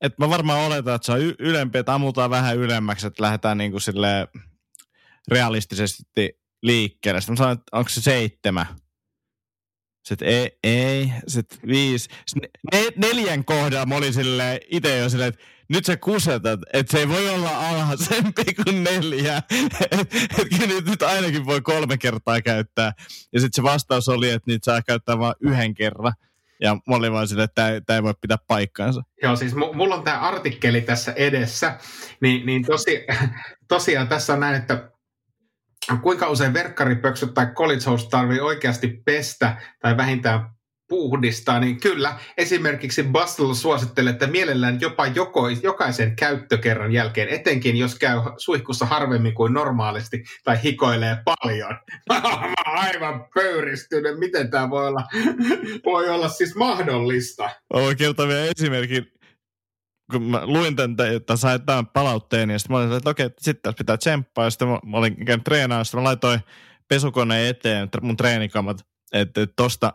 että 0.05 0.23
mä 0.23 0.29
varmaan 0.29 0.61
oletan, 0.61 0.95
että 0.95 1.07
se 1.07 1.13
on 1.13 1.21
ylempi, 1.39 1.79
että 1.79 1.95
ammutaan 1.95 2.31
vähän 2.31 2.57
ylemmäksi, 2.57 3.07
että 3.07 3.23
lähdetään 3.23 3.59
niin 3.59 3.71
kuin 3.71 3.81
sille 3.81 4.29
realistisesti 5.29 6.41
liikkeelle. 6.63 7.21
Sitten 7.21 7.33
mä 7.33 7.37
sanoin, 7.37 7.59
että 7.59 7.77
onko 7.77 7.89
se 7.89 8.01
seitsemän? 8.01 8.67
Sitten 10.05 10.29
ei, 10.29 10.59
ei. 10.65 11.13
Sitten 11.27 11.59
viisi. 11.67 12.09
Sitten 12.27 12.51
ne, 12.73 12.87
neljän 12.97 13.45
kohdalla 13.45 13.87
mä 13.87 13.97
olin 13.97 14.13
itse 14.71 14.99
jo 14.99 15.09
silleen, 15.09 15.29
että 15.29 15.45
nyt 15.69 15.85
sä 15.85 15.97
kusetat, 15.97 16.61
että 16.73 16.93
se 16.93 16.99
ei 16.99 17.09
voi 17.09 17.29
olla 17.29 17.69
alhaisempi 17.69 18.45
kuin 18.65 18.85
neljä. 18.85 19.43
nyt, 20.69 20.87
nyt 20.87 21.03
ainakin 21.03 21.47
voi 21.47 21.61
kolme 21.61 21.99
kertaa 21.99 22.43
käyttää. 22.43 22.93
Ja 23.33 23.41
sitten 23.41 23.57
se 23.57 23.63
vastaus 23.63 24.09
oli, 24.09 24.31
että 24.31 24.51
niitä 24.51 24.65
saa 24.65 24.83
käyttää 24.83 25.19
vain 25.19 25.35
yhden 25.41 25.75
kerran. 25.75 26.13
Ja 26.61 26.75
mä 26.75 26.97
olin 26.97 27.13
vaan 27.13 27.29
silleen, 27.29 27.45
että 27.45 27.81
tämä 27.87 27.97
ei 27.97 28.03
voi 28.03 28.15
pitää 28.21 28.39
paikkaansa. 28.49 29.03
Joo, 29.23 29.37
siis 29.37 29.55
mulla 29.55 29.95
on 29.95 30.03
tämä 30.03 30.21
artikkeli 30.21 30.81
tässä 30.81 31.13
edessä, 31.13 31.79
niin, 32.21 32.47
niin 32.47 32.65
tosi, 32.65 33.07
tosiaan 33.69 34.09
tässä 34.09 34.33
on 34.33 34.41
näin, 34.41 34.55
että 34.57 34.91
kuinka 36.03 36.29
usein 36.29 36.55
verkkaripöksyt 36.55 37.35
tai 37.35 37.47
college 37.47 37.85
host 37.87 38.09
tarvii 38.11 38.41
oikeasti 38.41 39.03
pestä 39.05 39.57
tai 39.81 39.97
vähintään 39.97 40.54
puhdistaa, 40.89 41.61
niin 41.61 41.81
kyllä 41.81 42.19
esimerkiksi 42.37 43.03
Bustle 43.03 43.55
suosittelee, 43.55 44.13
että 44.13 44.27
mielellään 44.27 44.81
jopa 44.81 45.07
joko, 45.07 45.49
jokaisen 45.49 46.17
käyttökerran 46.17 46.93
jälkeen, 46.93 47.29
etenkin 47.29 47.77
jos 47.77 47.95
käy 47.95 48.21
suihkussa 48.37 48.87
harvemmin 48.87 49.35
kuin 49.35 49.53
normaalisti 49.53 50.25
tai 50.45 50.63
hikoilee 50.65 51.17
paljon. 51.25 51.79
Mä 52.09 52.23
aivan 52.67 53.27
pöyristynyt, 53.35 54.19
miten 54.19 54.51
tämä 54.51 54.71
voi 54.71 54.89
olla, 54.89 55.05
voi 55.85 56.11
olla 56.11 56.29
siis 56.29 56.55
mahdollista. 56.55 57.51
Olen 57.73 57.97
vielä 58.29 58.45
esimerkin 58.57 59.15
kun 60.11 60.23
mä 60.23 60.47
luin 60.47 60.77
tämän, 60.77 60.97
että 61.17 61.37
sain 61.37 61.67
tämän 61.67 61.87
palautteen, 61.87 62.51
ja 62.51 62.59
sitten 62.59 62.77
mä 62.77 62.83
olin 62.83 62.93
että 62.93 63.11
okei, 63.11 63.31
sitten 63.39 63.63
tässä 63.63 63.79
pitää 63.79 63.97
tsemppaa, 63.97 64.45
ja 64.45 64.51
sitten 64.51 64.69
mä, 64.69 64.79
mä 64.87 64.97
olin 64.97 65.25
käynyt 65.25 65.45
treenaamaan, 65.45 65.85
sitten 65.85 66.01
mä 66.01 66.05
laitoin 66.05 66.41
pesukoneen 66.89 67.49
eteen 67.49 67.89
mun 68.03 68.17
treenikamat, 68.17 68.87
että 69.13 69.47
tosta 69.47 69.93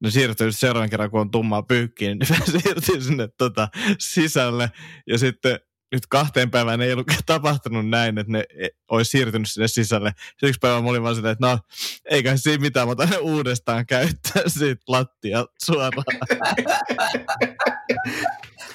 ne 0.00 0.10
siirtyy 0.10 0.52
seuraavan 0.52 0.90
kerran, 0.90 1.10
kun 1.10 1.20
on 1.20 1.30
tummaa 1.30 1.62
pyykkiin, 1.62 2.18
niin 2.18 2.38
mä 2.38 2.46
siirtyin 2.60 3.02
sinne 3.02 3.28
tota, 3.38 3.68
sisälle, 3.98 4.70
ja 5.06 5.18
sitten 5.18 5.60
nyt 5.92 6.06
kahteen 6.06 6.50
päivään 6.50 6.80
ei 6.80 6.92
ollut 6.92 7.06
tapahtunut 7.26 7.88
näin, 7.88 8.18
että 8.18 8.32
ne 8.32 8.44
e, 8.58 8.68
olisi 8.90 9.10
siirtynyt 9.10 9.50
sinne 9.50 9.68
sisälle. 9.68 10.12
Siksi 10.38 10.58
päivä 10.60 10.80
mä 10.82 10.88
olin 10.90 11.02
vaan 11.02 11.16
sitä, 11.16 11.30
että 11.30 11.46
no, 11.46 11.58
eikä 12.10 12.36
siinä 12.36 12.60
mitään, 12.60 12.88
mä 12.88 12.92
otan 12.92 13.10
ne 13.10 13.16
uudestaan 13.16 13.86
käyttää 13.86 14.42
siitä 14.58 14.82
lattia 14.88 15.46
suoraan. 15.64 16.04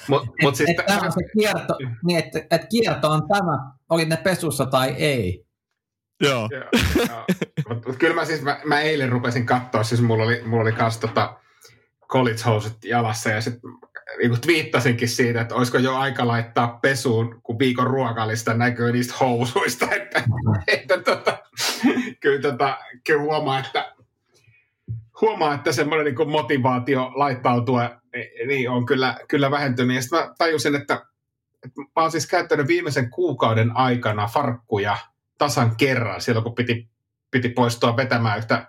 Mut, 0.08 0.22
mut 0.42 0.54
siis 0.56 0.70
et, 0.70 0.78
et 0.78 0.86
tämä 0.86 1.10
se 1.10 1.20
kierto, 1.38 1.74
niin 2.04 2.18
että 2.18 2.42
et 2.50 2.62
kierto 2.70 3.10
on 3.10 3.22
tämä, 3.28 3.72
oli 3.90 4.04
ne 4.04 4.16
pesussa 4.16 4.66
tai 4.66 4.88
ei. 4.88 5.45
Joo. 6.20 6.48
joo, 6.52 6.64
joo. 7.08 7.24
Mut, 7.68 7.96
kyllä 7.98 8.14
mä 8.14 8.24
siis, 8.24 8.42
mä, 8.42 8.60
mä 8.64 8.80
eilen 8.80 9.08
rupesin 9.08 9.46
katsoa, 9.46 9.82
siis 9.82 10.02
mulla 10.02 10.24
oli, 10.24 10.42
mulla 10.46 10.62
oli 10.62 10.72
kans 10.72 10.98
tota 10.98 11.36
college 12.08 12.42
housut 12.46 12.84
jalassa 12.84 13.30
ja 13.30 13.40
sitten 13.40 13.70
niin 14.18 14.40
twiittasinkin 14.40 15.08
siitä, 15.08 15.40
että 15.40 15.54
olisiko 15.54 15.78
jo 15.78 15.96
aika 15.96 16.26
laittaa 16.26 16.78
pesuun, 16.82 17.40
kun 17.42 17.58
viikon 17.58 17.86
ruokalista 17.86 18.54
näkyy 18.54 18.92
niistä 18.92 19.14
housuista, 19.20 19.86
että, 19.94 20.22
että 20.66 20.98
tota, 20.98 21.38
kyllä, 22.20 22.40
tota, 22.40 22.78
kyllä 23.06 23.22
huomaa, 23.22 23.58
että 23.58 23.92
huomaa, 25.20 25.54
että 25.54 25.72
semmoinen 25.72 26.14
niin 26.14 26.30
motivaatio 26.30 27.12
laittautua 27.14 27.90
niin 28.46 28.70
on 28.70 28.86
kyllä, 28.86 29.16
kyllä 29.28 29.50
vähentynyt. 29.50 29.96
Ja 29.96 30.02
sitten 30.02 30.18
mä 30.18 30.34
tajusin, 30.38 30.74
että, 30.74 30.94
että 31.64 31.80
mä 31.80 32.02
oon 32.02 32.10
siis 32.10 32.26
käyttänyt 32.26 32.66
viimeisen 32.66 33.10
kuukauden 33.10 33.76
aikana 33.76 34.26
farkkuja 34.26 34.96
tasan 35.38 35.76
kerran, 35.76 36.20
silloin 36.20 36.44
kun 36.44 36.54
piti, 36.54 36.88
piti 37.30 37.48
poistua 37.48 37.96
vetämään 37.96 38.38
yhtä, 38.38 38.66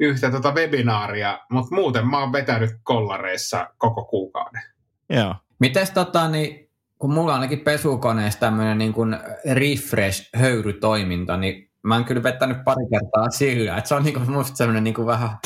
yhtä 0.00 0.30
tota 0.30 0.52
webinaaria, 0.52 1.38
mutta 1.50 1.74
muuten 1.74 2.06
mä 2.06 2.18
oon 2.18 2.32
vetänyt 2.32 2.70
kollareissa 2.82 3.68
koko 3.78 4.04
kuukauden. 4.04 4.62
Joo. 5.10 5.34
Mites 5.58 5.90
tota, 5.90 6.28
niin, 6.28 6.70
kun 6.98 7.12
mulla 7.12 7.32
on 7.32 7.40
ainakin 7.40 7.60
pesukoneessa 7.60 8.40
tämmöinen 8.40 8.78
niin 8.78 8.92
kuin 8.92 9.16
refresh-höyrytoiminta, 9.52 11.36
niin 11.36 11.70
mä 11.82 11.94
oon 11.94 12.04
kyllä 12.04 12.22
vettänyt 12.22 12.64
pari 12.64 12.84
kertaa 12.90 13.30
sillä, 13.30 13.76
että 13.76 13.88
se 13.88 13.94
on 13.94 14.02
niinku 14.02 14.20
musta 14.20 14.56
semmoinen 14.56 14.84
niinku 14.84 15.06
vähän... 15.06 15.30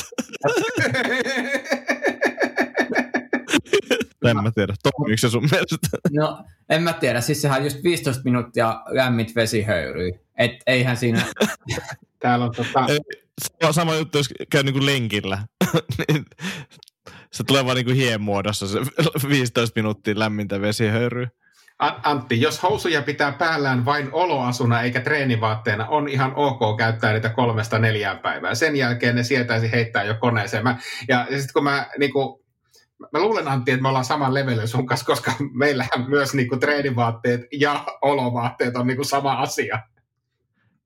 en 4.29 4.43
mä 4.43 4.51
tiedä, 4.51 4.73
toimiiko 4.83 5.17
se 5.17 5.29
sun 5.29 5.47
mielestä? 5.51 5.97
No, 6.21 6.45
en 6.69 6.83
mä 6.83 6.93
tiedä, 6.93 7.21
siis 7.21 7.41
sehän 7.41 7.63
just 7.63 7.83
15 7.83 8.23
minuuttia 8.23 8.81
lämmit 8.89 9.35
vesihöyryy, 9.35 10.11
et 10.37 10.51
eihän 10.67 10.97
siinä... 10.97 11.25
Täällä 12.19 12.45
on 12.45 12.51
tota... 12.55 12.85
Sama, 13.61 13.73
sama 13.73 13.95
juttu, 13.95 14.17
jos 14.17 14.29
käy 14.49 14.63
niinku 14.63 14.85
lenkillä. 14.85 15.37
Niin 16.07 16.25
se 17.31 17.43
tulee 17.43 17.65
vaan 17.65 17.75
niinku 17.75 17.91
hien 17.91 18.21
muodossa 18.21 18.67
se 18.67 18.79
15 19.29 19.79
minuuttia 19.79 20.19
lämmintä 20.19 20.61
vesihöyryä. 20.61 21.27
Antti, 21.79 22.41
jos 22.41 22.63
housuja 22.63 23.01
pitää 23.01 23.31
päällään 23.31 23.85
vain 23.85 24.09
oloasuna 24.11 24.81
eikä 24.81 25.01
treenivaatteena, 25.01 25.87
on 25.87 26.07
ihan 26.07 26.33
ok 26.35 26.77
käyttää 26.77 27.13
niitä 27.13 27.29
kolmesta 27.29 27.79
neljään 27.79 28.19
päivää. 28.19 28.55
Sen 28.55 28.75
jälkeen 28.75 29.15
ne 29.15 29.23
sietäisi 29.23 29.71
heittää 29.71 30.03
jo 30.03 30.15
koneeseen. 30.19 30.63
Mä, 30.63 30.77
ja, 31.07 31.27
ja 31.29 31.37
sitten 31.37 31.53
kun 31.53 31.63
mä 31.63 31.87
niinku, 31.99 32.42
mä 33.13 33.19
luulen 33.19 33.47
Antti, 33.47 33.71
että 33.71 33.81
me 33.81 33.87
ollaan 33.87 34.05
saman 34.05 34.33
levelin 34.33 34.67
sun 34.67 34.85
kanssa, 34.85 35.05
koska 35.05 35.33
meillähän 35.53 36.05
myös 36.09 36.33
niinku 36.33 36.57
treenivaatteet 36.57 37.41
ja 37.51 37.85
olovaatteet 38.01 38.75
on 38.75 38.87
niinku 38.87 39.03
sama 39.03 39.33
asia. 39.33 39.79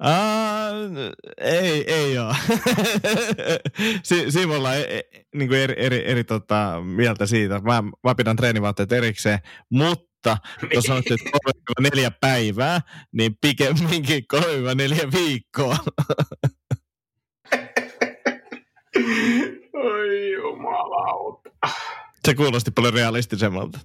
Uh, 0.03 0.97
ei, 1.37 1.93
ei 1.93 2.19
ole. 2.19 2.35
si- 4.03 4.31
siinä 4.31 4.55
ollaan 4.55 4.77
e- 4.77 4.97
e- 4.97 5.25
niin 5.35 5.49
kuin 5.49 5.59
eri, 5.59 5.75
eri, 5.77 6.11
eri 6.11 6.23
tota, 6.23 6.81
mieltä 6.85 7.25
siitä. 7.25 7.59
Mä, 7.59 7.83
mä 8.03 8.15
pidän 8.15 8.35
treenivaatteet 8.35 8.91
erikseen, 8.91 9.39
mutta 9.69 10.37
jos 10.73 10.83
sanottiin, 10.83 11.19
että 11.47 11.81
neljä 11.81 12.11
päivää, 12.11 12.81
niin 13.11 13.37
pikemminkin 13.41 14.23
3-4 14.33 14.37
viikkoa. 15.13 15.77
Oi 19.73 20.31
jumalauta. 20.31 21.46
Se 22.27 22.35
kuulosti 22.35 22.71
paljon 22.71 22.93
realistisemmalta. 22.93 23.79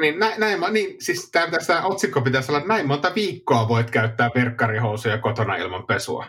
niin, 0.00 0.18
näin, 0.18 0.40
näin, 0.40 0.72
niin 0.72 0.96
siis 0.98 1.30
tämä, 1.30 1.50
tässä 1.50 1.82
otsikko 1.82 2.20
pitäisi 2.20 2.50
olla, 2.50 2.58
että 2.58 2.72
näin 2.72 2.86
monta 2.86 3.12
viikkoa 3.14 3.68
voit 3.68 3.90
käyttää 3.90 4.30
verkkarihousuja 4.34 5.18
kotona 5.18 5.56
ilman 5.56 5.86
pesua. 5.86 6.26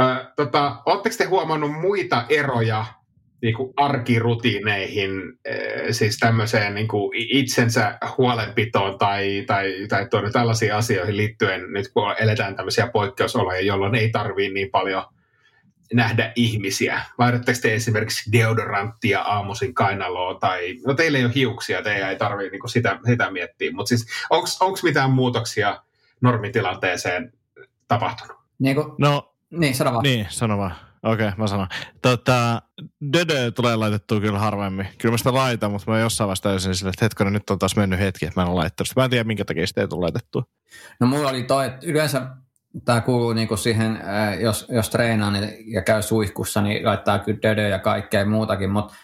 Ö, 0.00 0.32
tota, 0.36 0.76
Oletteko 0.86 1.14
te 1.18 1.24
huomannut 1.24 1.72
muita 1.80 2.24
eroja 2.28 2.84
niin 3.42 3.54
kuin 3.54 3.72
arkirutiineihin, 3.76 5.10
siis 5.90 6.18
tämmöiseen 6.18 6.74
niin 6.74 6.88
kuin 6.88 7.10
itsensä 7.14 7.98
huolenpitoon 8.18 8.98
tai, 8.98 9.44
tai, 9.46 9.72
tai 9.88 10.08
tuonne 10.08 10.30
tällaisiin 10.30 10.74
asioihin 10.74 11.16
liittyen, 11.16 11.72
nyt 11.72 11.88
kun 11.92 12.14
eletään 12.18 12.56
tämmöisiä 12.56 12.90
poikkeusoloja, 12.92 13.60
jolloin 13.60 13.94
ei 13.94 14.10
tarvii 14.10 14.50
niin 14.50 14.70
paljon– 14.70 15.04
nähdä 15.94 16.32
ihmisiä? 16.36 17.02
Vaihdatteko 17.18 17.58
te 17.62 17.74
esimerkiksi 17.74 18.32
deodoranttia 18.32 19.20
aamuisin 19.20 19.74
kainaloa 19.74 20.34
tai, 20.34 20.76
no 20.86 20.94
teillä 20.94 21.18
ei 21.18 21.24
ole 21.24 21.34
hiuksia, 21.34 21.82
teidän 21.82 22.10
ei 22.10 22.16
tarvitse 22.16 22.50
niin 22.50 22.68
sitä, 22.68 22.98
sitä 23.06 23.30
miettiä, 23.30 23.72
mutta 23.72 23.88
siis 23.88 24.06
onko 24.30 24.78
mitään 24.82 25.10
muutoksia 25.10 25.82
normitilanteeseen 26.20 27.32
tapahtunut? 27.88 28.36
Niin 28.58 28.76
kuin, 28.76 28.86
no, 28.98 29.34
niin, 29.50 29.74
sano 29.74 29.92
vaan. 29.92 30.02
Niin, 30.02 30.26
sano 30.30 30.58
vaan. 30.58 30.74
Okei, 31.02 31.26
okay, 31.26 31.38
mä 31.38 31.46
sanon. 31.46 31.68
Tota, 32.02 32.62
Dödö 33.12 33.50
tulee 33.50 33.76
laitettua 33.76 34.20
kyllä 34.20 34.38
harvemmin. 34.38 34.88
Kyllä 34.98 35.12
mä 35.12 35.18
sitä 35.18 35.34
laitan, 35.34 35.70
mutta 35.70 35.90
mä 35.90 35.98
jossain 35.98 36.26
vaiheessa 36.26 36.42
täysin 36.42 36.74
sille, 36.74 36.90
että 36.90 37.04
hetkinen, 37.04 37.32
nyt 37.32 37.50
on 37.50 37.58
taas 37.58 37.76
mennyt 37.76 38.00
hetki, 38.00 38.26
että 38.26 38.40
mä 38.40 38.44
en 38.44 38.48
ole 38.48 38.60
laittanut. 38.60 38.92
Mä 38.96 39.04
en 39.04 39.10
tiedä, 39.10 39.24
minkä 39.24 39.44
takia 39.44 39.66
sitä 39.66 39.80
ei 39.80 39.88
tule 39.88 40.00
laitettua. 40.00 40.44
No 41.00 41.06
mulla 41.06 41.30
oli 41.30 41.42
toi, 41.42 41.66
että 41.66 41.86
yleensä 41.86 42.26
tämä 42.84 43.00
kuuluu 43.00 43.32
niinku 43.32 43.56
siihen, 43.56 44.00
jos, 44.40 44.66
jos 44.68 44.90
treenaa 44.90 45.30
niin, 45.30 45.72
ja 45.72 45.82
käy 45.82 46.02
suihkussa, 46.02 46.60
niin 46.60 46.86
laittaa 46.86 47.18
kyllä 47.18 47.38
dödö 47.42 47.68
ja 47.68 47.78
kaikkea 47.78 48.26
muutakin, 48.26 48.70
mutta 48.70 48.94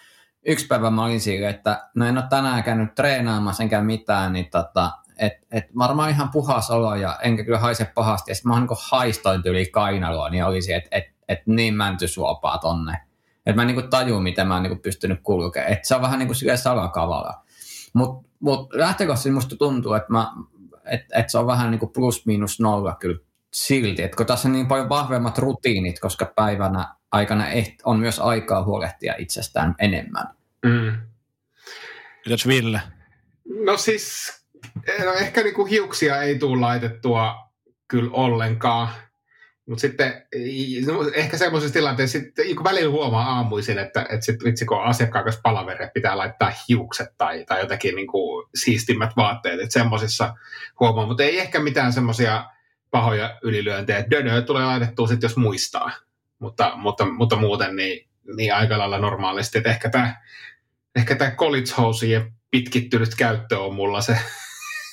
yksi 0.46 0.66
päivä 0.66 0.90
mä 0.90 1.04
olin 1.04 1.20
siinä, 1.20 1.49
että 1.49 1.88
no 1.94 2.06
en 2.06 2.18
ole 2.18 2.26
tänään 2.30 2.62
käynyt 2.62 2.94
treenaamassa 2.94 3.62
enkä 3.62 3.80
mitään, 3.80 4.32
niin 4.32 4.50
tota, 4.50 4.90
et, 5.18 5.32
et 5.50 5.64
varmaan 5.78 6.11
ihan 6.11 6.30
puhas 6.30 6.70
olo 6.70 6.94
ja 6.94 7.18
enkä 7.23 7.44
kyllä 7.44 7.58
haise 7.58 7.85
pahasti. 7.94 8.30
Ja 8.30 8.35
sitten 8.35 8.52
mä 8.52 8.61
niin 8.61 8.68
haistoin 8.90 9.42
tyyli 9.42 9.66
kainaloa, 9.66 10.30
niin 10.30 10.44
olisi, 10.44 10.73
että 10.73 10.88
et, 10.92 11.04
et 11.28 11.38
niin 11.46 11.75
mäntysuopaa 11.75 12.58
tonne. 12.58 12.99
Että 13.46 13.56
mä 13.56 13.62
en 13.62 13.76
niin 13.76 13.90
taju, 13.90 14.20
miten 14.20 14.49
mä 14.49 14.54
oon 14.54 14.62
niin 14.62 14.80
pystynyt 14.80 15.20
kulkemaan. 15.23 15.73
Että 15.73 15.88
se 15.88 15.94
on 15.94 16.02
vähän 16.02 16.18
niin 16.18 16.26
kuin 16.26 16.37
sillä 16.37 16.56
salakavalla. 16.56 17.35
Mutta 17.92 18.28
mut 18.40 18.75
lähtökohtaisesti 18.75 19.30
musta 19.30 19.56
tuntuu, 19.56 19.94
että 19.94 20.08
et, 20.85 21.00
et 21.14 21.30
se 21.30 21.38
on 21.38 21.46
vähän 21.46 21.70
niin 21.70 21.78
kuin 21.78 21.92
plus 21.92 22.26
miinus 22.26 22.61
nolla 22.61 22.94
kyllä 22.94 23.18
silti. 23.53 24.03
Että 24.03 24.17
kun 24.17 24.26
tässä 24.26 24.49
on 24.49 24.53
niin 24.53 24.67
paljon 24.67 24.88
vahvemmat 24.88 25.38
rutiinit, 25.38 26.00
koska 26.00 26.33
päivänä 26.37 26.95
aikana 27.12 27.45
on 27.85 28.00
myös 28.00 28.19
aikaa 28.19 28.65
huolehtia 28.65 29.15
itsestään 29.19 29.75
enemmän. 29.79 30.26
Mm. 30.65 30.93
Mitäs 32.26 32.47
Ville? 32.47 32.81
No 33.65 33.76
siis, 33.76 34.33
no 35.05 35.12
ehkä 35.12 35.43
niinku 35.43 35.65
hiuksia 35.65 36.23
ei 36.23 36.38
tule 36.38 36.61
laitettua 36.61 37.35
kyllä 37.88 38.11
ollenkaan. 38.12 38.88
Mutta 39.69 39.81
sitten 39.81 40.23
no 40.87 41.11
ehkä 41.15 41.37
semmoisessa 41.37 41.73
tilanteessa, 41.73 42.19
sitten, 42.19 42.57
kun 42.57 42.65
välillä 42.65 42.91
huomaa 42.91 43.35
aamuisin, 43.37 43.79
että, 43.79 44.07
että 44.11 44.26
sit, 44.26 44.45
vitsi 44.45 44.67
kun 44.67 44.83
asiakkaan 44.83 45.25
kanssa 45.25 45.41
palavere, 45.43 45.91
pitää 45.95 46.19
laittaa 46.19 46.53
hiukset 46.69 47.09
tai, 47.19 47.45
tai 47.45 47.61
jotenkin 47.61 47.95
niin 47.95 48.07
kuin 48.07 48.49
siistimmät 48.55 49.11
vaatteet, 49.17 49.61
että 49.61 49.73
semmoisissa 49.73 50.35
huomaa, 50.81 51.07
mutta 51.07 51.23
ei 51.23 51.38
ehkä 51.38 51.61
mitään 51.61 51.93
semmoisia 51.93 52.45
pahoja 52.97 53.38
ylilyöntejä. 53.43 54.11
Dönö 54.11 54.43
tulee 54.43 54.65
laitettua 54.65 55.07
sitten, 55.07 55.29
jos 55.29 55.37
muistaa, 55.37 55.91
mutta, 56.38 56.73
mutta, 56.76 57.05
mutta 57.05 57.37
muuten 57.37 57.76
niin, 57.76 58.09
niin 58.37 58.55
aika 58.55 58.79
lailla 58.79 58.99
normaalisti, 58.99 59.59
että 59.59 59.71
ehkä 59.71 59.91
tämä 59.91 60.17
ehkä 60.97 61.17
tämä 61.17 61.31
college 61.31 61.71
housien 61.79 62.33
pitkittynyt 62.50 63.15
käyttö 63.15 63.59
on 63.59 63.75
mulla 63.75 64.00
se, 64.00 64.19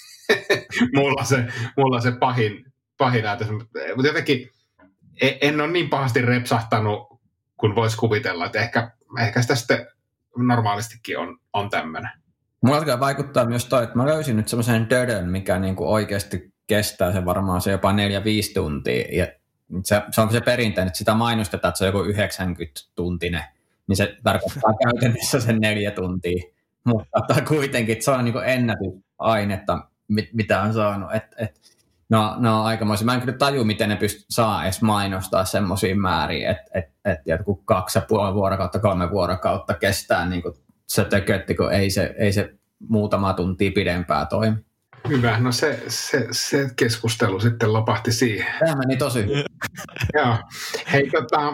mulla 0.96 1.24
se, 1.24 1.46
mulla 1.78 2.02
se 2.02 2.12
pahin, 2.12 2.66
pahin 2.98 3.28
ajatus. 3.28 3.50
Mutta 3.50 4.08
jotenkin 4.08 4.50
E, 5.22 5.38
en 5.42 5.62
ole 5.62 5.72
niin 5.72 5.90
pahasti 5.90 6.22
repsahtanut 6.22 7.20
kuin 7.58 7.76
voisi 7.76 7.98
kuvitella, 7.98 8.46
että 8.46 8.60
ehkä, 8.60 8.92
ehkä 9.20 9.42
sitä 9.42 9.56
sitten 9.56 9.88
normaalistikin 10.38 11.18
on, 11.18 11.38
on 11.54 11.70
tämmöinen. 11.70 12.12
Mulla 12.62 13.00
vaikuttaa 13.00 13.46
myös 13.46 13.66
toi, 13.66 13.84
että 13.84 13.98
mä 13.98 14.06
löysin 14.06 14.36
nyt 14.36 14.48
semmoisen 14.48 14.90
dödön, 14.90 15.30
mikä 15.30 15.60
niinku 15.60 15.94
oikeasti 15.94 16.53
kestää 16.68 17.12
se 17.12 17.26
varmaan 17.26 17.62
se 17.62 17.72
jopa 17.72 17.92
4-5 17.92 17.96
tuntia. 18.54 19.06
Ja 19.12 19.28
se, 19.84 20.02
se 20.12 20.22
on 20.22 20.32
se 20.32 20.42
perinteinen, 20.42 20.88
että 20.88 20.98
sitä 20.98 21.14
mainostetaan, 21.14 21.70
että 21.70 21.78
se 21.78 21.90
on 21.90 21.94
joku 21.94 22.12
90-tuntinen, 22.12 23.44
niin 23.88 23.98
se 23.98 24.18
tarkoittaa 24.24 24.74
käytännössä 24.84 25.40
sen 25.40 25.60
neljä 25.60 25.92
tuntia. 25.92 26.44
Mutta 26.84 27.42
kuitenkin 27.48 27.94
että 27.94 28.06
se 28.06 28.12
on 28.12 28.26
niinku 28.26 28.40
ennätysainetta, 28.40 29.88
mit, 30.08 30.30
mitä 30.34 30.62
on 30.62 30.74
saanut. 30.74 31.16
Et, 31.16 31.24
et, 31.38 31.64
No, 32.10 32.36
no 32.40 32.64
aikamoisia. 32.64 33.06
Mä 33.06 33.14
en 33.14 33.20
kyllä 33.20 33.38
taju, 33.38 33.64
miten 33.64 33.90
ne 33.90 33.96
pyst- 33.96 34.26
saa 34.30 34.64
edes 34.64 34.82
mainostaa 34.82 35.46
semmoisiin 35.46 36.02
määriin, 36.02 36.48
että 36.48 36.64
et, 36.74 36.86
et 37.06 37.20
joku 37.26 37.56
kaksi 37.56 37.98
ja 37.98 38.06
puoli 38.08 38.34
vuorokautta, 38.34 38.80
kolme 38.80 39.12
vuorokautta 39.12 39.74
kestää 39.74 40.26
niin 40.30 40.42
kuin 40.42 40.56
se 40.88 41.06
tökötti, 41.06 41.56
kun 41.56 41.74
ei 41.74 41.90
se, 41.90 42.16
ei 42.18 42.34
se 42.34 42.54
muutama 42.90 43.34
tuntia 43.34 43.72
pidempää 43.76 44.26
toimi. 44.26 44.58
Hyvä, 45.10 45.40
no 45.40 45.52
se, 45.52 45.84
se, 45.88 46.28
se 46.32 46.70
keskustelu 46.76 47.40
sitten 47.40 47.74
lopahti 47.74 48.12
siihen. 48.12 48.54
Tämä 48.60 48.76
meni 48.76 48.98
tosi 48.98 49.20
hyvin. 49.20 49.44
Joo. 50.18 50.38
Hei, 50.92 51.10
tota... 51.10 51.52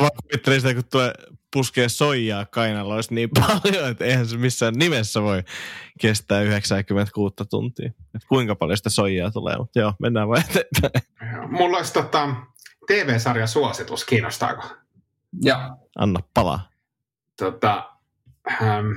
Mä 0.00 0.08
kuvittelin 0.22 0.60
sitä, 0.60 0.74
kun 0.74 0.84
tulee 0.90 1.12
puskee 1.52 1.88
soijaa 1.88 2.46
kainaloista 2.46 3.14
niin 3.14 3.30
paljon, 3.40 3.88
että 3.90 4.04
eihän 4.04 4.26
se 4.26 4.36
missään 4.36 4.74
nimessä 4.74 5.22
voi 5.22 5.42
kestää 6.00 6.42
96 6.42 7.34
tuntia. 7.50 7.90
Et 8.14 8.24
kuinka 8.28 8.54
paljon 8.54 8.76
sitä 8.76 8.90
soijaa 8.90 9.30
tulee, 9.30 9.56
mutta 9.56 9.78
joo, 9.78 9.94
mennään 9.98 10.28
vaan 10.28 10.44
eteenpäin. 10.50 11.04
Mulla 11.50 11.76
olisi 11.76 11.92
tota, 11.92 12.34
TV-sarja 12.86 13.46
suositus, 13.46 14.04
kiinnostaako? 14.04 14.62
Joo. 15.42 15.58
Anna 15.98 16.20
palaa. 16.34 16.68
Tota, 17.38 17.90
ähm, 18.62 18.90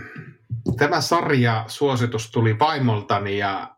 tämä 0.78 1.02
sarja 1.02 1.66
suositus 1.68 2.32
tuli 2.32 2.60
vaimoltani 2.60 3.38
ja 3.38 3.76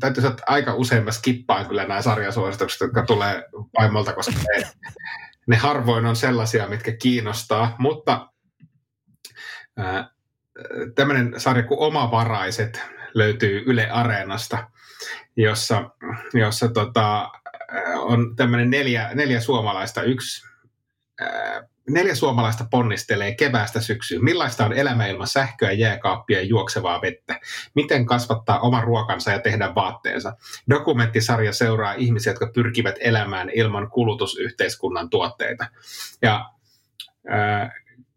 täytyy 0.00 0.22
sanoa, 0.22 0.30
että 0.30 0.44
aika 0.46 0.74
usein 0.74 1.04
mä 1.04 1.10
skippaan 1.10 1.66
kyllä 1.66 1.86
nämä 1.86 2.02
sarjasuositukset, 2.02 2.80
jotka 2.80 3.06
tulee 3.06 3.44
vaimolta, 3.78 4.12
koska 4.12 4.32
ne, 4.32 4.70
ne 5.46 5.56
harvoin 5.56 6.06
on 6.06 6.16
sellaisia, 6.16 6.68
mitkä 6.68 6.92
kiinnostaa, 6.96 7.76
mutta 7.78 8.28
tämmöinen 10.94 11.40
sarja 11.40 11.62
kuin 11.62 11.80
Omavaraiset 11.80 12.82
löytyy 13.14 13.62
Yle 13.66 13.90
Areenasta, 13.90 14.68
jossa, 15.36 15.90
jossa 16.34 16.68
tota, 16.68 17.30
on 17.94 18.36
tämmöinen 18.36 18.70
neljä, 18.70 19.10
neljä 19.14 19.40
suomalaista, 19.40 20.02
yksi 20.02 20.46
neljä 21.90 22.14
suomalaista 22.14 22.66
ponnistelee 22.70 23.34
keväästä 23.34 23.80
syksyyn. 23.80 24.24
Millaista 24.24 24.64
on 24.64 24.72
elämä 24.72 25.06
ilman 25.06 25.26
sähköä, 25.26 25.72
jääkaappia 25.72 26.38
ja 26.38 26.44
juoksevaa 26.44 27.00
vettä? 27.02 27.40
Miten 27.74 28.06
kasvattaa 28.06 28.60
oman 28.60 28.84
ruokansa 28.84 29.30
ja 29.30 29.38
tehdä 29.38 29.74
vaatteensa? 29.74 30.36
Dokumenttisarja 30.70 31.52
seuraa 31.52 31.94
ihmisiä, 31.94 32.30
jotka 32.30 32.50
pyrkivät 32.54 32.94
elämään 33.00 33.50
ilman 33.50 33.90
kulutusyhteiskunnan 33.90 35.10
tuotteita. 35.10 35.66
Ja 36.22 36.50
äh, 37.32 37.70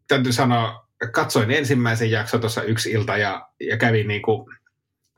täytyy 0.08 0.34
sanoa, 0.34 0.88
katsoin 1.12 1.52
ensimmäisen 1.52 2.12
jakson 2.12 2.40
tuossa 2.40 2.64
yksi 2.64 2.92
ilta 2.92 3.18
ja, 3.18 3.50
ja 3.60 3.78
kävin 3.78 4.08
niin 4.08 4.22
kuin 4.22 4.46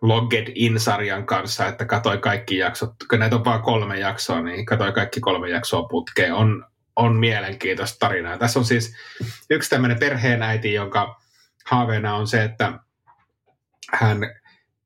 Logged 0.02 0.52
In-sarjan 0.56 1.26
kanssa, 1.26 1.68
että 1.68 1.86
katsoin 1.86 2.22
kaikki 2.22 2.58
jaksot, 2.58 2.94
kun 3.10 3.20
näitä 3.20 3.36
on 3.36 3.46
vain 3.46 3.62
kolme 3.62 4.00
jaksoa, 4.00 4.42
niin 4.42 4.66
katsoin 4.66 4.94
kaikki 4.94 5.20
kolme 5.20 5.50
jaksoa 5.50 5.88
putkeen. 5.88 6.34
On, 6.34 6.66
on 6.98 7.16
mielenkiintoista 7.16 8.00
tarinaa. 8.00 8.38
Tässä 8.38 8.60
on 8.60 8.66
siis 8.66 8.96
yksi 9.50 9.70
tämmöinen 9.70 10.00
perheenäiti, 10.00 10.74
jonka 10.74 11.22
haaveena 11.66 12.16
on 12.16 12.28
se, 12.28 12.44
että 12.44 12.80
hän 13.94 14.20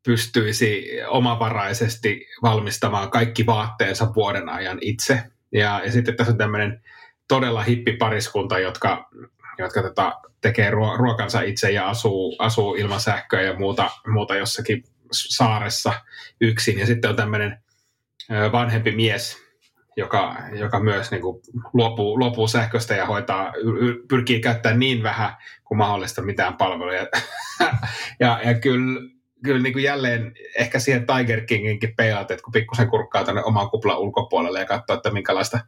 pystyisi 0.05 0.87
omavaraisesti 1.07 2.27
valmistamaan 2.41 3.11
kaikki 3.11 3.45
vaatteensa 3.45 4.13
vuoden 4.15 4.49
ajan 4.49 4.77
itse. 4.81 5.23
Ja, 5.51 5.81
ja 5.85 5.91
sitten 5.91 6.15
tässä 6.15 6.31
on 6.31 6.37
tämmöinen 6.37 6.83
todella 7.27 7.63
hippi 7.63 7.93
pariskunta, 7.97 8.59
jotka, 8.59 9.09
jotka 9.57 9.81
tota, 9.81 10.13
tekee 10.41 10.71
ruokansa 10.97 11.41
itse 11.41 11.71
ja 11.71 11.89
asuu, 11.89 12.35
asuu 12.39 12.75
ilman 12.75 12.99
sähköä 12.99 13.41
ja 13.41 13.59
muuta, 13.59 13.89
muuta 14.07 14.35
jossakin 14.35 14.83
saaressa 15.11 15.93
yksin. 16.41 16.79
Ja 16.79 16.85
sitten 16.85 17.09
on 17.09 17.15
tämmöinen 17.15 17.63
vanhempi 18.51 18.91
mies, 18.91 19.37
joka, 19.97 20.37
joka 20.59 20.79
myös 20.79 21.11
niin 21.11 21.21
kuin 21.21 21.41
luopuu, 21.73 22.19
luopuu 22.19 22.47
sähköstä 22.47 22.95
ja 22.95 23.05
hoitaa, 23.05 23.53
pyrkii 24.07 24.39
käyttämään 24.39 24.79
niin 24.79 25.03
vähän 25.03 25.35
kuin 25.63 25.77
mahdollista 25.77 26.21
mitään 26.21 26.57
palveluja. 26.57 27.07
ja, 28.19 28.39
ja 28.43 28.59
kyllä, 28.59 29.01
kyllä 29.43 29.61
niin 29.61 29.73
kuin 29.73 29.83
jälleen 29.83 30.33
ehkä 30.55 30.79
siihen 30.79 31.05
Tiger 31.07 31.45
Kinginkin 31.45 31.95
peilat, 31.95 32.31
että 32.31 32.43
kun 32.43 32.51
pikkusen 32.51 32.89
kurkkaa 32.89 33.23
tänne 33.23 33.43
oman 33.43 33.69
kuplan 33.69 33.99
ulkopuolelle 33.99 34.59
ja 34.59 34.65
katsoo, 34.65 34.95
että 34.95 35.11
minkälaista, 35.11 35.59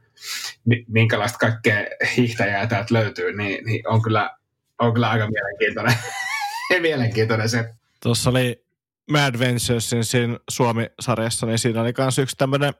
minkälaista 0.88 1.38
kaikkea 1.38 1.86
hiihtäjää 2.17 2.67
täältä 2.67 2.93
löytyy, 2.93 3.38
niin, 3.38 3.65
niin 3.65 3.88
on, 3.88 4.01
kyllä, 4.01 4.38
on 4.79 4.93
kyllä 4.93 5.09
aika 5.09 5.27
mielenkiintoinen, 5.27 5.95
mielenkiintoinen 6.81 7.49
se. 7.49 7.73
Tuossa 8.03 8.29
oli 8.29 8.63
Mad 9.12 9.39
Venturesin 9.39 10.05
siinä 10.05 10.38
Suomi-sarjassa, 10.49 11.45
niin 11.45 11.59
siinä 11.59 11.81
oli 11.81 11.93
myös 11.97 12.19
yksi 12.19 12.36
tämmöinen 12.36 12.73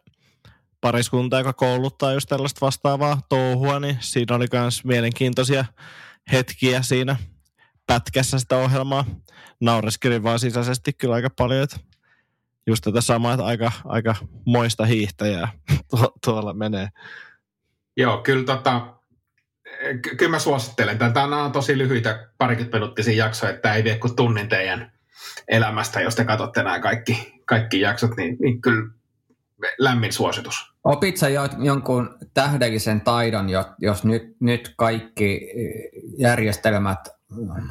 pariskunta, 0.84 1.38
joka 1.38 1.54
kouluttaa 1.54 2.14
just 2.14 2.30
tällaista 2.30 2.66
vastaavaa 2.66 3.22
touhua, 3.30 3.80
niin 3.80 3.98
siinä 4.00 4.36
oli 4.36 4.46
myös 4.54 4.86
mielenkiintoisia 4.86 5.66
hetkiä 6.32 6.82
siinä 6.82 7.16
pätkässä 7.88 8.40
sitä 8.40 8.58
ohjelmaa. 8.58 9.06
Naureskelin 9.62 10.24
vaan 10.24 10.40
sisäisesti 10.40 10.94
kyllä 10.94 11.16
aika 11.16 11.30
paljon, 11.38 11.64
että 11.64 11.78
just 12.68 12.84
tätä 12.84 13.02
samaa, 13.02 13.34
että 13.34 13.46
aika, 13.46 13.72
aika 13.86 14.16
moista 14.46 14.86
hiihtäjää 14.86 15.48
tuolla 16.26 16.54
menee. 16.54 16.90
Joo, 17.98 18.18
kyllä 18.18 18.46
tota, 18.46 18.94
ky- 20.02 20.16
kyllä 20.16 20.32
mä 20.32 20.40
suosittelen. 20.40 20.98
Tämä 20.98 21.44
on 21.44 21.52
tosi 21.52 21.78
lyhyitä 21.78 22.28
parikymmentä 22.38 22.78
minuuttisia 22.78 23.26
jaksoja, 23.26 23.54
että 23.54 23.74
ei 23.74 23.84
vie 23.84 23.98
kuin 23.98 24.16
tunnin 24.16 24.50
teidän 24.50 24.92
elämästä, 25.48 26.02
jos 26.02 26.16
te 26.16 26.26
katsotte 26.26 26.64
nämä 26.64 26.80
kaikki, 26.80 27.42
kaikki 27.46 27.80
jaksot, 27.80 28.18
niin, 28.18 28.38
niin 28.40 28.62
kyllä 28.62 29.03
lämmin 29.78 30.14
suositus. 30.14 30.74
Opit 30.84 31.18
sä 31.18 31.28
jonkun 31.60 32.18
tähdellisen 32.34 33.02
taidon, 33.02 33.48
jos 33.78 34.04
nyt, 34.04 34.36
nyt 34.40 34.74
kaikki 34.78 35.52
järjestelmät 36.18 37.00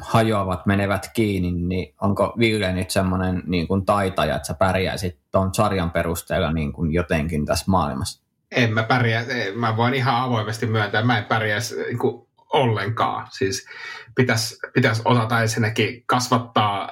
hajoavat, 0.01 0.65
menevät 0.65 1.09
kiinni, 1.13 1.51
niin 1.51 1.95
onko 2.01 2.33
Ville 2.39 2.73
nyt 2.73 2.89
semmoinen 2.89 3.43
niin 3.45 3.67
kuin 3.67 3.85
taitaja, 3.85 4.35
että 4.35 4.47
sä 4.47 4.53
pärjäisit 4.53 5.19
tuon 5.31 5.53
sarjan 5.53 5.91
perusteella 5.91 6.53
niin 6.53 6.73
kuin 6.73 6.93
jotenkin 6.93 7.45
tässä 7.45 7.65
maailmassa? 7.67 8.23
En 8.51 8.73
mä 8.73 8.83
pärjää, 8.83 9.25
mä 9.55 9.77
voin 9.77 9.93
ihan 9.93 10.21
avoimesti 10.23 10.65
myöntää, 10.65 11.03
mä 11.03 11.17
en 11.17 11.25
pärjää 11.25 11.59
niin 11.87 11.99
kuin 11.99 12.27
ollenkaan. 12.53 13.27
Siis 13.31 13.67
pitäisi, 14.15 14.57
pitäisi 14.73 15.01
osata 15.05 15.41
ensinnäkin 15.41 16.03
kasvattaa 16.05 16.89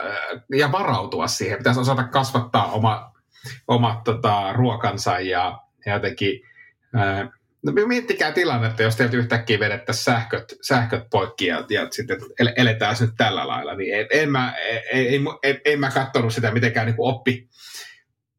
ja 0.56 0.72
varautua 0.72 1.28
siihen. 1.28 1.58
Pitäisi 1.58 1.80
osata 1.80 2.04
kasvattaa 2.04 2.72
oma, 2.72 3.11
omat 3.68 4.04
tota, 4.04 4.54
ruokansa 4.54 5.20
ja, 5.20 5.60
ja 5.86 5.94
jotenkin... 5.94 6.42
Ää, 6.96 7.32
No 7.66 7.72
miettikää 7.88 8.32
tilannetta, 8.32 8.84
jos 8.84 8.96
teiltä 8.96 9.18
yhtäkkiä 9.18 9.60
vedettäisiin 9.60 10.04
sähköt, 10.04 10.54
sähköt 10.62 11.04
poikki 11.12 11.46
ja, 11.46 11.66
ja 11.70 11.88
sitten 11.92 12.18
eletään 12.56 12.96
nyt 13.00 13.10
tällä 13.18 13.48
lailla, 13.48 13.76
niin 13.76 13.96
en, 14.00 14.08
en 14.12 14.32
mä, 14.32 14.56
en, 14.92 15.22
en, 15.44 15.62
en 15.66 15.80
mä 15.80 15.92
katsonut 15.92 16.34
sitä 16.34 16.52
mitenkään 16.52 16.88
niin 16.88 16.96
oppi, 16.98 17.50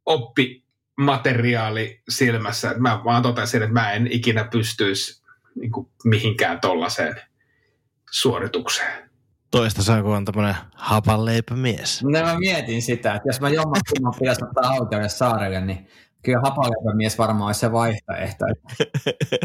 oppi 0.06 0.64
materiaali 0.96 2.02
silmässä. 2.08 2.74
Mä 2.76 3.00
vaan 3.04 3.22
totesin, 3.22 3.62
että 3.62 3.72
mä 3.72 3.92
en 3.92 4.06
ikinä 4.12 4.44
pystyisi 4.44 5.22
niin 5.54 5.72
kuin 5.72 5.88
mihinkään 6.04 6.60
tollaiseen 6.60 7.20
suoritukseen. 8.10 9.10
Toista 9.52 9.82
saa, 9.82 10.02
kun 10.02 10.16
on 10.16 10.24
tämmöinen 10.24 10.54
hapanleipämies. 10.74 12.02
No 12.04 12.10
mä 12.10 12.38
mietin 12.38 12.82
sitä, 12.82 13.14
että 13.14 13.28
jos 13.28 13.40
mä 13.40 13.48
jommatkumman 13.48 14.14
pitäisi 14.18 14.44
ottaa 14.44 14.72
autolle 14.72 15.08
saarelle, 15.08 15.60
niin 15.60 15.86
kyllä 16.22 16.40
hapanleipämies 16.44 17.18
varmaan 17.18 17.46
olisi 17.46 17.60
se 17.60 17.72
vaihtoehto. 17.72 18.44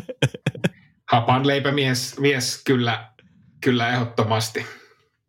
hapanleipämies 1.12 2.20
mies 2.20 2.63
kyllä, 2.63 3.10
kyllä 3.62 3.89
ehdottomasti. 3.89 4.65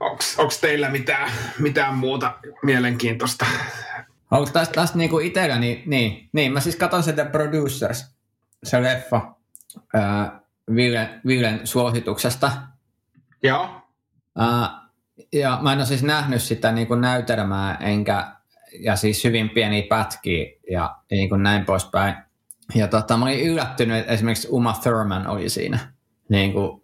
Onko 0.00 0.52
teillä 0.60 0.88
mitään, 0.88 1.30
mitään 1.58 1.94
muuta 1.94 2.34
mielenkiintoista? 2.62 3.46
Onko 4.30 4.50
tästä, 4.50 4.74
tästä 4.74 4.98
niinku 4.98 5.18
itsellä, 5.18 5.58
niin, 5.58 5.82
niin, 5.86 6.28
niin, 6.32 6.52
mä 6.52 6.60
siis 6.60 6.76
katson 6.76 7.02
sitä 7.02 7.24
Producers, 7.24 8.16
se 8.64 8.82
leffa, 8.82 9.34
ää, 9.94 10.40
Villen, 10.74 11.20
Villen 11.26 11.66
suosituksesta. 11.66 12.52
Joo. 13.42 13.87
Ää, 14.38 14.88
ja 15.32 15.58
mä 15.62 15.72
en 15.72 15.78
ole 15.78 15.86
siis 15.86 16.02
nähnyt 16.02 16.42
sitä 16.42 16.72
niin 16.72 16.86
kuin 16.86 17.00
näytelmää, 17.00 17.74
enkä, 17.74 18.32
ja 18.80 18.96
siis 18.96 19.24
hyvin 19.24 19.50
pieniä 19.50 19.82
pätkiä 19.88 20.46
ja 20.70 20.96
niin 21.10 21.28
kuin 21.28 21.42
näin 21.42 21.64
poispäin. 21.64 22.14
Ja 22.74 22.88
tota, 22.88 23.16
mä 23.16 23.24
olin 23.24 23.40
yllättynyt, 23.40 23.96
että 23.96 24.12
esimerkiksi 24.12 24.48
Uma 24.50 24.72
Thurman 24.82 25.26
oli 25.26 25.48
siinä. 25.48 25.78
Niin 26.28 26.52
kuin, 26.52 26.82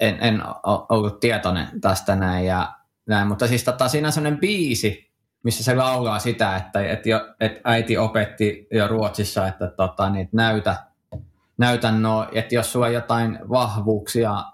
en, 0.00 0.18
en 0.20 0.42
ollut 0.88 1.20
tietoinen 1.20 1.80
tästä 1.80 2.16
näin, 2.16 2.46
ja 2.46 2.74
näin. 3.06 3.28
mutta 3.28 3.46
siis 3.46 3.64
tota, 3.64 3.88
siinä 3.88 4.08
on 4.08 4.12
sellainen 4.12 4.40
biisi, 4.40 5.10
missä 5.42 5.64
se 5.64 5.74
laulaa 5.74 6.18
sitä, 6.18 6.56
että, 6.56 6.86
että, 6.86 7.08
jo, 7.08 7.20
että 7.40 7.60
äiti 7.64 7.98
opetti 7.98 8.66
jo 8.70 8.88
Ruotsissa, 8.88 9.46
että, 9.46 9.66
tota, 9.66 10.10
niin, 10.10 10.28
näytä, 10.32 10.76
näytä 11.58 11.90
no, 11.90 12.28
että 12.32 12.54
jos 12.54 12.72
sulla 12.72 12.86
on 12.86 12.92
jotain 12.92 13.38
vahvuuksia 13.48 14.44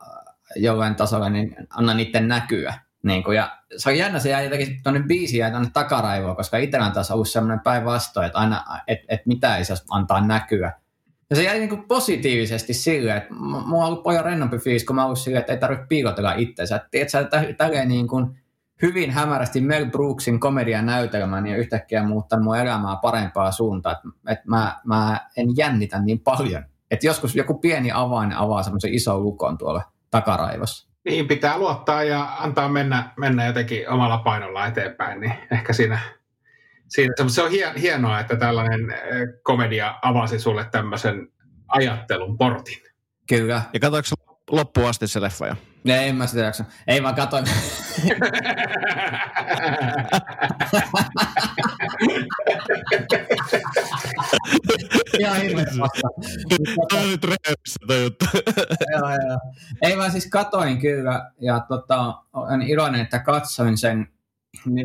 jollain 0.56 0.94
tasolla, 0.94 1.30
niin 1.30 1.56
anna 1.70 1.94
niiden 1.94 2.28
näkyä. 2.28 2.74
Niin 3.02 3.24
kuin, 3.24 3.36
ja 3.36 3.58
se 3.76 3.90
on 3.90 3.98
jännä, 3.98 4.18
se 4.18 4.30
jää 4.30 4.42
jotenkin 4.42 4.82
tuonne 4.82 5.02
biisiin 5.02 5.40
ja 5.40 5.50
tuonne 5.50 5.70
takaraivoon, 5.72 6.36
koska 6.36 6.56
itsellä 6.56 6.90
taas 6.90 7.10
ollut 7.10 7.28
sellainen 7.28 7.60
päinvastoin, 7.60 8.26
että 8.26 8.38
aina, 8.38 8.64
et, 8.86 8.98
et 9.08 9.26
mitä 9.26 9.56
ei 9.56 9.64
saisi 9.64 9.84
antaa 9.90 10.26
näkyä. 10.26 10.72
Ja 11.30 11.36
se 11.36 11.42
jäi 11.42 11.58
niin 11.58 11.68
kuin 11.68 11.84
positiivisesti 11.88 12.74
sille, 12.74 13.16
että 13.16 13.34
mulla 13.34 13.84
on 13.84 13.92
ollut 13.92 14.02
paljon 14.02 14.24
rennompi 14.24 14.58
fiilis, 14.58 14.84
kun 14.84 14.96
mä 14.96 15.04
ollut 15.04 15.18
sille, 15.18 15.38
että 15.38 15.52
ei 15.52 15.58
tarvitse 15.58 15.86
piilotella. 15.86 16.34
Että 16.34 16.88
tiedätkö, 16.90 17.54
tälleen 17.56 17.88
niin 17.88 18.08
kuin 18.08 18.38
hyvin 18.82 19.10
hämärästi 19.10 19.60
Mel 19.60 19.86
Brooksin 19.86 20.40
komedian 20.40 20.88
ja 21.50 21.56
yhtäkkiä 21.56 22.02
muuttanut 22.02 22.44
mun 22.44 22.56
elämää 22.56 22.96
parempaa 23.02 23.52
suuntaan. 23.52 23.96
Että, 23.96 24.32
että 24.32 24.44
mä, 24.46 24.76
mä 24.84 25.20
en 25.36 25.56
jännitä 25.56 25.98
niin 25.98 26.20
paljon. 26.20 26.64
Että 26.90 27.06
joskus 27.06 27.36
joku 27.36 27.54
pieni 27.54 27.92
avain 27.92 28.32
avaa 28.32 28.62
semmoisen 28.62 28.94
ison 28.94 29.22
lukon 29.22 29.58
tuolla 29.58 29.82
takaraivossa. 30.10 30.88
Niin, 31.04 31.28
pitää 31.28 31.58
luottaa 31.58 32.04
ja 32.04 32.36
antaa 32.38 32.68
mennä, 32.68 33.12
mennä 33.16 33.46
jotenkin 33.46 33.88
omalla 33.88 34.18
painolla 34.18 34.66
eteenpäin, 34.66 35.20
niin 35.20 35.34
ehkä 35.52 35.72
siinä, 35.72 35.98
siinä 36.88 37.14
se 37.28 37.42
on 37.42 37.50
hienoa, 37.80 38.20
että 38.20 38.36
tällainen 38.36 38.90
eh, 38.90 39.28
komedia 39.42 39.94
avasi 40.02 40.38
sulle 40.38 40.64
tämmöisen 40.64 41.28
ajattelun 41.68 42.38
portin. 42.38 42.82
Kyllä. 43.28 43.62
Ja 43.72 43.80
katsoinko 43.80 44.40
loppuun 44.50 44.88
asti 44.88 45.06
se 45.06 45.20
leffa 45.20 45.46
jo? 45.46 45.54
Ei, 45.90 46.08
en 46.08 46.16
mä 46.16 46.26
sitä 46.26 46.40
jaksa. 46.40 46.64
Ei 46.86 47.02
vaan 47.02 47.14
katoin. 47.14 47.44
Ihan 55.18 55.36
hirveän 55.36 55.66
vasta. 55.78 56.08
Tämä 56.88 57.02
on 57.02 57.10
nyt 57.10 57.24
rehellissä 57.24 57.78
toi 57.86 58.02
juttu. 58.02 58.24
joo, 58.92 59.10
joo. 59.10 59.38
Ei 59.82 59.96
vaan 59.96 60.12
siis 60.12 60.26
katoin 60.26 60.78
kyllä 60.80 61.30
ja 61.40 61.60
tota, 61.60 62.14
olen 62.32 62.62
iloinen, 62.62 63.00
että 63.00 63.18
katsoin 63.18 63.78
sen. 63.78 64.08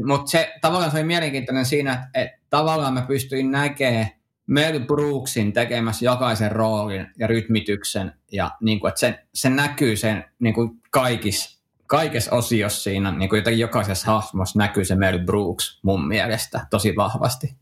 Mutta 0.06 0.32
se 0.32 0.54
tavallaan 0.62 0.92
se 0.92 0.98
oli 0.98 1.04
mielenkiintoinen 1.04 1.66
siinä, 1.66 1.94
että, 1.94 2.08
että 2.14 2.38
tavallaan 2.50 2.94
mä 2.94 3.02
pystyin 3.02 3.52
näkemään 3.52 4.08
Mel 4.48 4.80
Brooksin 4.80 5.54
tekemässä 5.54 6.06
jokaisen 6.06 6.52
roolin 6.52 7.08
ja 7.18 7.28
rytmityksen 7.28 8.14
ja 8.32 8.52
niin 8.62 8.80
kuin, 8.80 8.90
että 8.90 9.00
se, 9.00 9.20
se 9.34 9.50
näkyy 9.50 9.96
sen 9.96 10.26
niin 10.40 10.54
kuin 10.54 10.82
kaikissa, 10.92 11.62
kaikissa 11.88 12.36
osiossa 12.36 12.84
siinä, 12.84 13.12
niin 13.12 13.30
kuin 13.30 13.38
jotenkin 13.38 13.62
jokaisessa 13.62 14.12
hahmossa 14.12 14.60
näkyy 14.60 14.86
se 14.86 14.96
Mel 14.96 15.20
Brooks 15.20 15.80
mun 15.84 16.08
mielestä 16.08 16.66
tosi 16.70 16.96
vahvasti. 16.96 17.56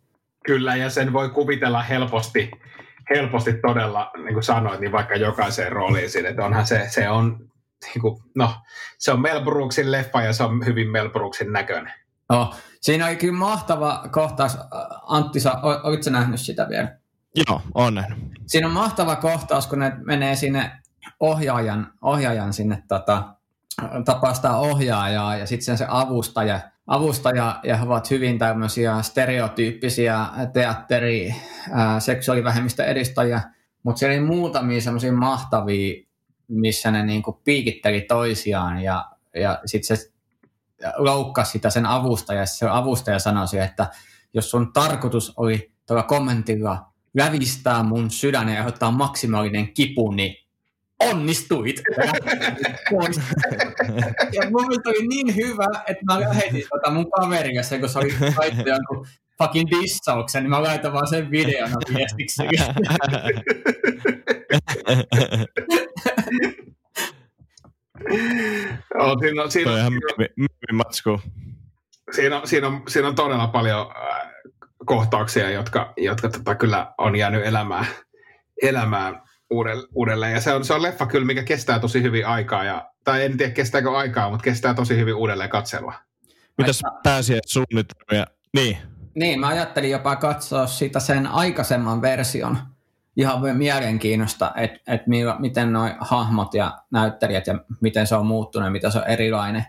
Kyllä, 0.45 0.75
ja 0.75 0.89
sen 0.89 1.13
voi 1.13 1.29
kuvitella 1.29 1.81
helposti, 1.81 2.51
helposti 3.09 3.53
todella, 3.53 4.11
niin 4.23 4.33
kuin 4.33 4.43
sanoit, 4.43 4.79
niin 4.79 4.91
vaikka 4.91 5.15
jokaiseen 5.15 5.71
rooliin 5.71 6.09
siinä, 6.09 6.29
että 6.29 6.45
onhan 6.45 6.67
se, 6.67 6.85
se 6.89 7.09
on, 7.09 7.37
niin 7.85 8.01
kuin, 8.01 8.23
no, 8.35 8.53
se 8.97 9.11
on 9.11 9.21
Mel 9.21 9.43
Brooksin 9.43 9.91
leffa 9.91 10.21
ja 10.21 10.33
se 10.33 10.43
on 10.43 10.65
hyvin 10.65 10.91
Mel 10.91 11.09
Brooksin 11.09 11.53
näköinen. 11.53 11.93
Oh, 12.29 12.55
siinä 12.81 13.07
oli 13.07 13.15
kyllä 13.15 13.33
mahtava 13.33 14.03
kohtaus. 14.11 14.57
Antti, 15.07 15.39
sä, 15.39 15.53
olitko 15.83 16.09
nähnyt 16.09 16.39
sitä 16.39 16.69
vielä? 16.69 16.97
Joo, 17.35 17.61
on 17.73 17.93
nähnyt. 17.93 18.31
Siinä 18.47 18.67
on 18.67 18.73
mahtava 18.73 19.15
kohtaus, 19.15 19.67
kun 19.67 19.79
ne 19.79 19.93
menee 20.05 20.35
sinne 20.35 20.71
ohjaajan, 21.19 21.93
ohjaajan 22.01 22.53
sinne 22.53 22.83
tota, 22.87 23.35
tapaa 24.05 24.33
sitä 24.33 24.57
ohjaajaa 24.57 25.37
ja 25.37 25.45
sitten 25.45 25.77
se 25.77 25.85
avustaja, 25.89 26.59
avustaja 26.87 27.59
ja 27.63 27.77
he 27.77 27.83
ovat 27.83 28.11
hyvin 28.11 28.39
tämmöisiä 28.39 29.01
stereotyyppisiä 29.01 30.25
teatteri, 30.53 31.35
ää, 31.71 31.99
seksuaalivähemmistä 31.99 32.85
edistäjiä, 32.85 33.41
mutta 33.83 33.99
siellä 33.99 34.17
oli 34.17 34.25
muutamia 34.25 34.81
semmoisia 34.81 35.13
mahtavia, 35.13 36.05
missä 36.47 36.91
ne 36.91 37.05
niinku 37.05 37.41
piikitteli 37.43 38.01
toisiaan 38.01 38.79
ja, 38.79 39.05
ja 39.35 39.59
sitten 39.65 39.97
se 39.97 40.11
loukkasi 40.97 41.51
sitä 41.51 41.69
sen 41.69 41.85
avustaja. 41.85 42.45
Se 42.45 42.69
avustaja 42.69 43.19
sanoi, 43.19 43.45
että 43.65 43.87
jos 44.33 44.51
sun 44.51 44.73
tarkoitus 44.73 45.33
oli 45.37 45.71
tuolla 45.87 46.03
kommentilla 46.03 46.85
lävistää 47.13 47.83
mun 47.83 48.11
sydän 48.11 48.49
ja 48.49 48.65
ottaa 48.65 48.91
maksimaalinen 48.91 49.73
kipu, 49.73 50.11
niin 50.11 50.35
onnistuit. 50.99 51.81
ja 54.33 54.49
mun 54.49 54.67
mielestä 54.67 54.89
oli 54.89 55.07
niin 55.07 55.35
hyvä, 55.35 55.67
että 55.87 56.05
mä 56.05 56.19
lähetin 56.19 56.65
tota 56.69 56.91
mun 56.91 57.11
kaverille 57.11 57.63
sen, 57.63 57.79
kun 57.79 57.89
se 57.89 57.99
oli 57.99 58.13
laittanut 58.37 58.67
jonkun 58.67 59.07
fucking 59.37 59.69
dissauksen, 59.71 60.43
niin 60.43 60.49
mä 60.49 60.63
laitan 60.63 60.93
vaan 60.93 61.07
sen 61.07 61.31
videon 61.31 61.69
viestiksi. 61.93 62.43
Joo, 68.95 69.19
siinä, 69.19 69.43
on, 69.43 69.51
siinä, 69.51 69.71
on, 69.71 69.77
ihan 69.79 69.93
matsku. 70.73 71.21
Siinä, 72.11 72.41
on, 72.41 72.47
siinä, 72.47 72.67
on, 72.67 72.83
siinä 72.87 73.07
on 73.07 73.15
todella 73.15 73.47
paljon 73.47 73.79
äh, 73.79 74.31
kohtauksia, 74.85 75.49
jotka, 75.49 75.93
jotka 75.97 76.29
tota, 76.29 76.55
kyllä 76.55 76.93
on 76.97 77.15
jäänyt 77.15 77.45
elämään, 77.45 77.85
elämään 78.61 79.21
uudelleen. 79.95 80.33
Ja 80.33 80.41
se 80.41 80.53
on, 80.53 80.65
se 80.65 80.73
on 80.73 80.81
leffa 80.81 81.05
kyllä, 81.05 81.25
mikä 81.25 81.43
kestää 81.43 81.79
tosi 81.79 82.01
hyvin 82.01 82.27
aikaa. 82.27 82.63
Ja, 82.63 82.91
tai 83.03 83.25
en 83.25 83.37
tiedä 83.37 83.51
kestääkö 83.51 83.97
aikaa, 83.97 84.29
mutta 84.29 84.43
kestää 84.43 84.73
tosi 84.73 84.97
hyvin 84.97 85.15
uudelleen 85.15 85.49
katselua. 85.49 85.93
Mitäs 86.57 86.81
suunnitelmia? 87.45 88.25
Niin. 88.53 88.77
Niin, 89.15 89.39
mä 89.39 89.47
ajattelin 89.47 89.91
jopa 89.91 90.15
katsoa 90.15 90.67
sitä 90.67 90.99
sen 90.99 91.27
aikaisemman 91.27 92.01
version– 92.01 92.57
ihan 93.15 93.57
mielenkiinnosta, 93.57 94.51
että 94.55 94.93
et 94.93 95.01
miten 95.39 95.73
nuo 95.73 95.89
hahmot 95.99 96.53
ja 96.53 96.77
näyttelijät 96.91 97.47
ja 97.47 97.59
miten 97.81 98.07
se 98.07 98.15
on 98.15 98.25
muuttunut 98.25 98.67
ja 98.67 98.71
miten 98.71 98.91
se 98.91 98.97
on 98.97 99.07
erilainen. 99.07 99.65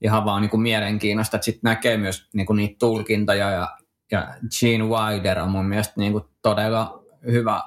Ihan 0.00 0.24
vaan 0.24 0.42
niin 0.42 0.50
kuin 0.50 0.60
mielenkiinnosta, 0.60 1.36
että 1.36 1.44
sitten 1.44 1.60
näkee 1.62 1.96
myös 1.96 2.28
niin 2.32 2.46
kuin 2.46 2.56
niitä 2.56 2.76
tulkintoja 2.78 3.50
ja, 3.50 3.76
ja 4.10 4.34
Gene 4.60 4.84
Wilder 4.84 5.38
on 5.38 5.50
mun 5.50 5.66
mielestä 5.66 5.94
niin 5.96 6.12
kuin 6.12 6.24
todella 6.42 7.02
hyvä 7.26 7.62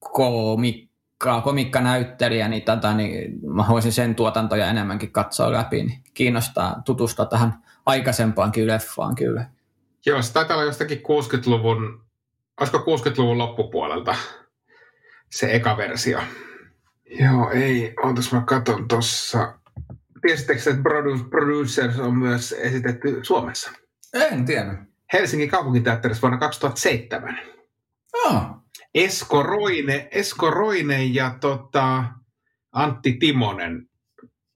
komikka, 0.00 1.40
komikkanäyttelijä, 1.40 2.48
niin, 2.48 2.62
tota, 2.62 2.94
niin 2.94 3.40
mä 3.46 3.64
voisin 3.68 3.92
sen 3.92 4.14
tuotantoja 4.14 4.66
enemmänkin 4.66 5.12
katsoa 5.12 5.52
läpi, 5.52 5.82
niin 5.82 6.02
kiinnostaa 6.14 6.82
tutustua 6.84 7.26
tähän 7.26 7.62
aikaisempaankin 7.86 8.66
leffaan 8.66 9.14
kyllä. 9.14 9.50
Joo, 10.06 10.22
se 10.22 10.32
taitaa 10.32 10.56
olla 10.56 10.66
jostakin 10.66 10.98
60-luvun 10.98 12.07
olisiko 12.60 12.78
60-luvun 12.78 13.38
loppupuolelta 13.38 14.14
se 15.30 15.54
eka 15.54 15.76
versio. 15.76 16.20
Joo, 17.20 17.50
ei. 17.50 17.94
Ootas 18.04 18.32
mä 18.32 18.42
katon 18.46 18.88
tossa. 18.88 19.58
Tiesittekö, 20.22 20.60
että 20.70 20.82
Producers 21.30 21.98
on 21.98 22.18
myös 22.18 22.52
esitetty 22.52 23.20
Suomessa? 23.22 23.70
En 24.14 24.44
tiedä. 24.44 24.86
Helsingin 25.12 25.50
kaupunginteatterissa 25.50 26.22
vuonna 26.22 26.38
2007. 26.38 27.38
Oh. 28.24 28.42
Esko 28.94 29.42
Roine, 29.42 30.08
Esko 30.10 30.50
Roine 30.50 31.04
ja 31.04 31.36
tota, 31.40 32.04
Antti 32.72 33.12
Timonen 33.12 33.88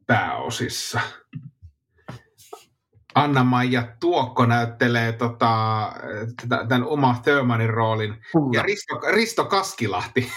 pääosissa. 0.07 1.01
Anna-Maija 3.15 3.89
Tuokko 4.01 4.47
näyttelee 4.47 5.13
tota, 5.13 5.93
tämän 6.49 6.85
Uma 6.85 7.17
Thurmanin 7.25 7.71
roolin. 7.71 8.11
Kyllä. 8.11 8.51
Ja 8.53 8.63
Risto, 8.63 9.01
Risto 9.13 9.45
Kaskilahti 9.45 10.33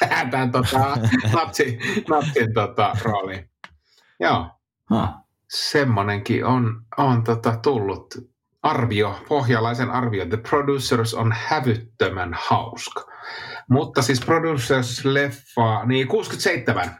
tämän 0.30 0.52
tota, 0.52 0.96
natsi, 1.32 1.78
natsin 2.08 2.54
tota, 2.54 2.92
rooliin. 3.02 3.50
Joo. 4.20 4.50
Huh. 4.90 5.08
Semmonenkin 5.48 6.44
on, 6.44 6.82
on 6.98 7.24
tota, 7.24 7.56
tullut 7.62 8.14
arvio, 8.62 9.18
pohjalaisen 9.28 9.90
arvio. 9.90 10.26
The 10.26 10.36
Producers 10.36 11.14
on 11.14 11.34
hävyttömän 11.36 12.36
hauska. 12.40 13.12
Mutta 13.68 14.02
siis 14.02 14.20
Producers-leffa, 14.20 15.86
niin 15.86 16.08
67, 16.08 16.96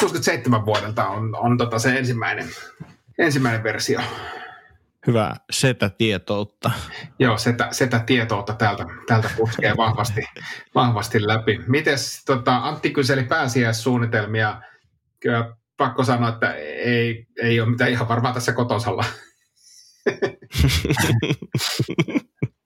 67 0.00 0.66
vuodelta 0.66 1.08
on, 1.08 1.36
on 1.36 1.58
tota 1.58 1.78
se 1.78 1.98
ensimmäinen, 1.98 2.48
ensimmäinen 3.18 3.62
versio. 3.62 4.00
Hyvä 5.06 5.34
setä-tietoutta. 5.50 6.70
Joo, 7.18 7.38
setä, 7.38 7.68
setä-tietoutta 7.70 8.54
täältä, 8.54 8.84
täältä 9.06 9.30
puskee 9.36 9.74
vahvasti, 9.76 10.24
vahvasti 10.74 11.26
läpi. 11.26 11.60
Mites 11.66 12.24
tota, 12.24 12.56
Antti 12.56 12.90
kyseli 12.90 13.24
pääsiäissuunnitelmia. 13.24 14.62
Kyllä 15.20 15.56
pakko 15.76 16.04
sanoa, 16.04 16.28
että 16.28 16.54
ei, 16.54 17.26
ei 17.42 17.60
ole 17.60 17.70
mitään 17.70 17.90
ihan 17.90 18.08
varmaa 18.08 18.32
tässä 18.32 18.52
kotosalla. 18.52 19.04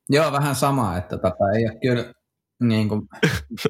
Joo, 0.09 0.33
vähän 0.33 0.55
sama, 0.55 0.97
että 0.97 1.19
tota, 1.19 1.45
ei 1.57 1.67
ole 1.67 1.79
kyllä 1.83 2.13
niin 2.61 2.89
kuin, 2.89 3.09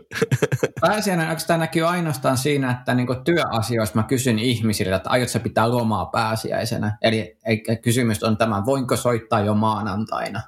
pääsiäinen 0.81 1.29
oikeastaan 1.29 1.61
näkyy 1.61 1.89
ainoastaan 1.89 2.39
siinä, 2.39 2.71
että 2.71 2.95
niin 2.95 3.07
kuin 3.07 3.25
työasioissa 3.25 3.95
mä 3.95 4.03
kysyn 4.03 4.39
ihmisille, 4.39 4.97
että 4.97 5.11
aiotko 5.11 5.39
pitää 5.39 5.71
lomaa 5.71 6.07
pääsiäisenä. 6.07 6.99
Eli 7.03 7.37
kysymys 7.83 8.23
on 8.23 8.37
tämä, 8.37 8.67
voinko 8.67 8.97
soittaa 8.97 9.41
jo 9.41 9.55
maanantaina. 9.55 10.43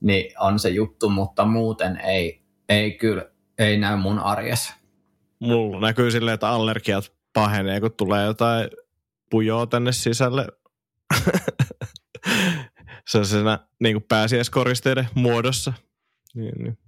Niin 0.00 0.40
on 0.40 0.58
se 0.58 0.68
juttu, 0.68 1.10
mutta 1.10 1.44
muuten 1.44 1.96
ei, 1.96 2.42
ei 2.68 2.92
kyllä, 2.92 3.24
ei 3.58 3.78
näy 3.78 3.96
mun 3.96 4.18
arjessa. 4.18 4.74
Mulla 5.38 5.80
näkyy 5.80 6.10
silleen, 6.10 6.34
että 6.34 6.48
allergiat 6.48 7.12
pahenee, 7.32 7.80
kun 7.80 7.92
tulee 7.92 8.26
jotain 8.26 8.70
pujoa 9.30 9.66
tänne 9.66 9.92
sisälle. 9.92 10.46
Sellaisena 13.08 13.58
niin 13.80 13.94
kuin 13.94 14.04
pääsiäiskoristeiden 14.08 15.08
muodossa. 15.14 15.72
Niin, 16.34 16.64
niin 16.64 16.78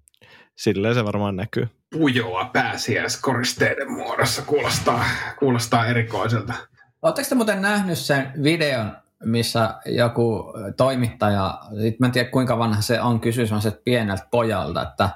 silleen 0.57 0.95
se 0.95 1.05
varmaan 1.05 1.37
näkyy. 1.37 1.69
Pujoa 1.90 2.51
pääsiäiskoristeiden 2.53 3.92
muodossa 3.92 4.42
kuulostaa, 4.42 5.05
kuulostaa 5.38 5.87
erikoiselta. 5.87 6.55
Oletteko 7.03 7.29
te 7.29 7.35
muuten 7.35 7.62
nähnyt 7.62 7.99
sen 7.99 8.33
videon, 8.42 8.97
missä 9.25 9.75
joku 9.87 10.53
toimittaja, 10.77 11.59
sit 11.81 12.01
mä 12.01 12.07
en 12.07 12.12
tiedä 12.12 12.31
kuinka 12.31 12.59
vanha 12.59 12.81
se 12.81 13.01
on, 13.01 13.21
kysyy 13.21 13.47
semmoiset 13.47 13.85
pieneltä 13.85 14.27
pojalta, 14.31 14.83
että 14.83 15.11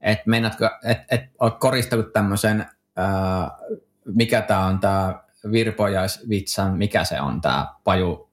et 0.00 0.26
meinaatko, 0.26 0.64
et, 0.84 0.98
et 1.10 1.20
oot 1.40 1.58
koristellut 1.58 2.12
tämmöisen, 2.12 2.66
ää, 2.96 3.50
mikä 4.04 4.42
tämä 4.42 4.66
on 4.66 4.78
tämä 4.78 5.24
virpojaisvitsan, 5.52 6.78
mikä 6.78 7.04
se 7.04 7.20
on 7.20 7.40
tämä 7.40 7.66
paju, 7.84 8.30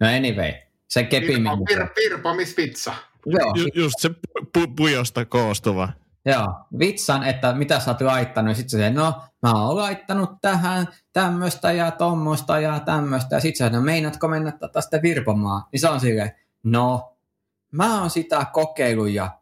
no 0.00 0.06
anyway, 0.06 0.52
se 0.88 1.04
kepi 1.04 1.26
Virpo, 1.26 1.64
vir, 1.70 1.86
virpomisvitsa. 1.96 2.94
Joo. 3.28 3.52
Ju, 3.56 3.66
just 3.74 3.94
se 3.98 4.08
pu- 4.58 4.72
pujosta 4.76 5.24
koostuva. 5.24 5.88
Joo, 6.24 6.54
vitsan, 6.78 7.24
että 7.24 7.52
mitä 7.52 7.80
sä 7.80 7.90
oot 7.90 8.00
laittanut, 8.00 8.50
ja 8.50 8.54
sitten 8.54 8.80
se, 8.80 8.90
no 8.90 9.14
mä 9.42 9.52
oon 9.52 9.76
laittanut 9.76 10.30
tähän 10.40 10.88
tämmöistä 11.12 11.72
ja 11.72 11.90
tommoista 11.90 12.60
ja 12.60 12.80
tämmöistä, 12.80 13.36
ja 13.36 13.40
sitten 13.40 13.70
se, 13.70 13.76
no 13.76 13.82
meinaatko 13.82 14.28
mennä 14.28 14.52
tästä 14.72 15.02
virpomaan? 15.02 15.62
Niin 15.72 15.80
se 15.80 15.88
on 15.88 16.00
silleen, 16.00 16.30
no 16.62 17.16
mä 17.72 18.00
oon 18.00 18.10
sitä 18.10 18.46
kokeillut 18.52 19.10
ja 19.10 19.37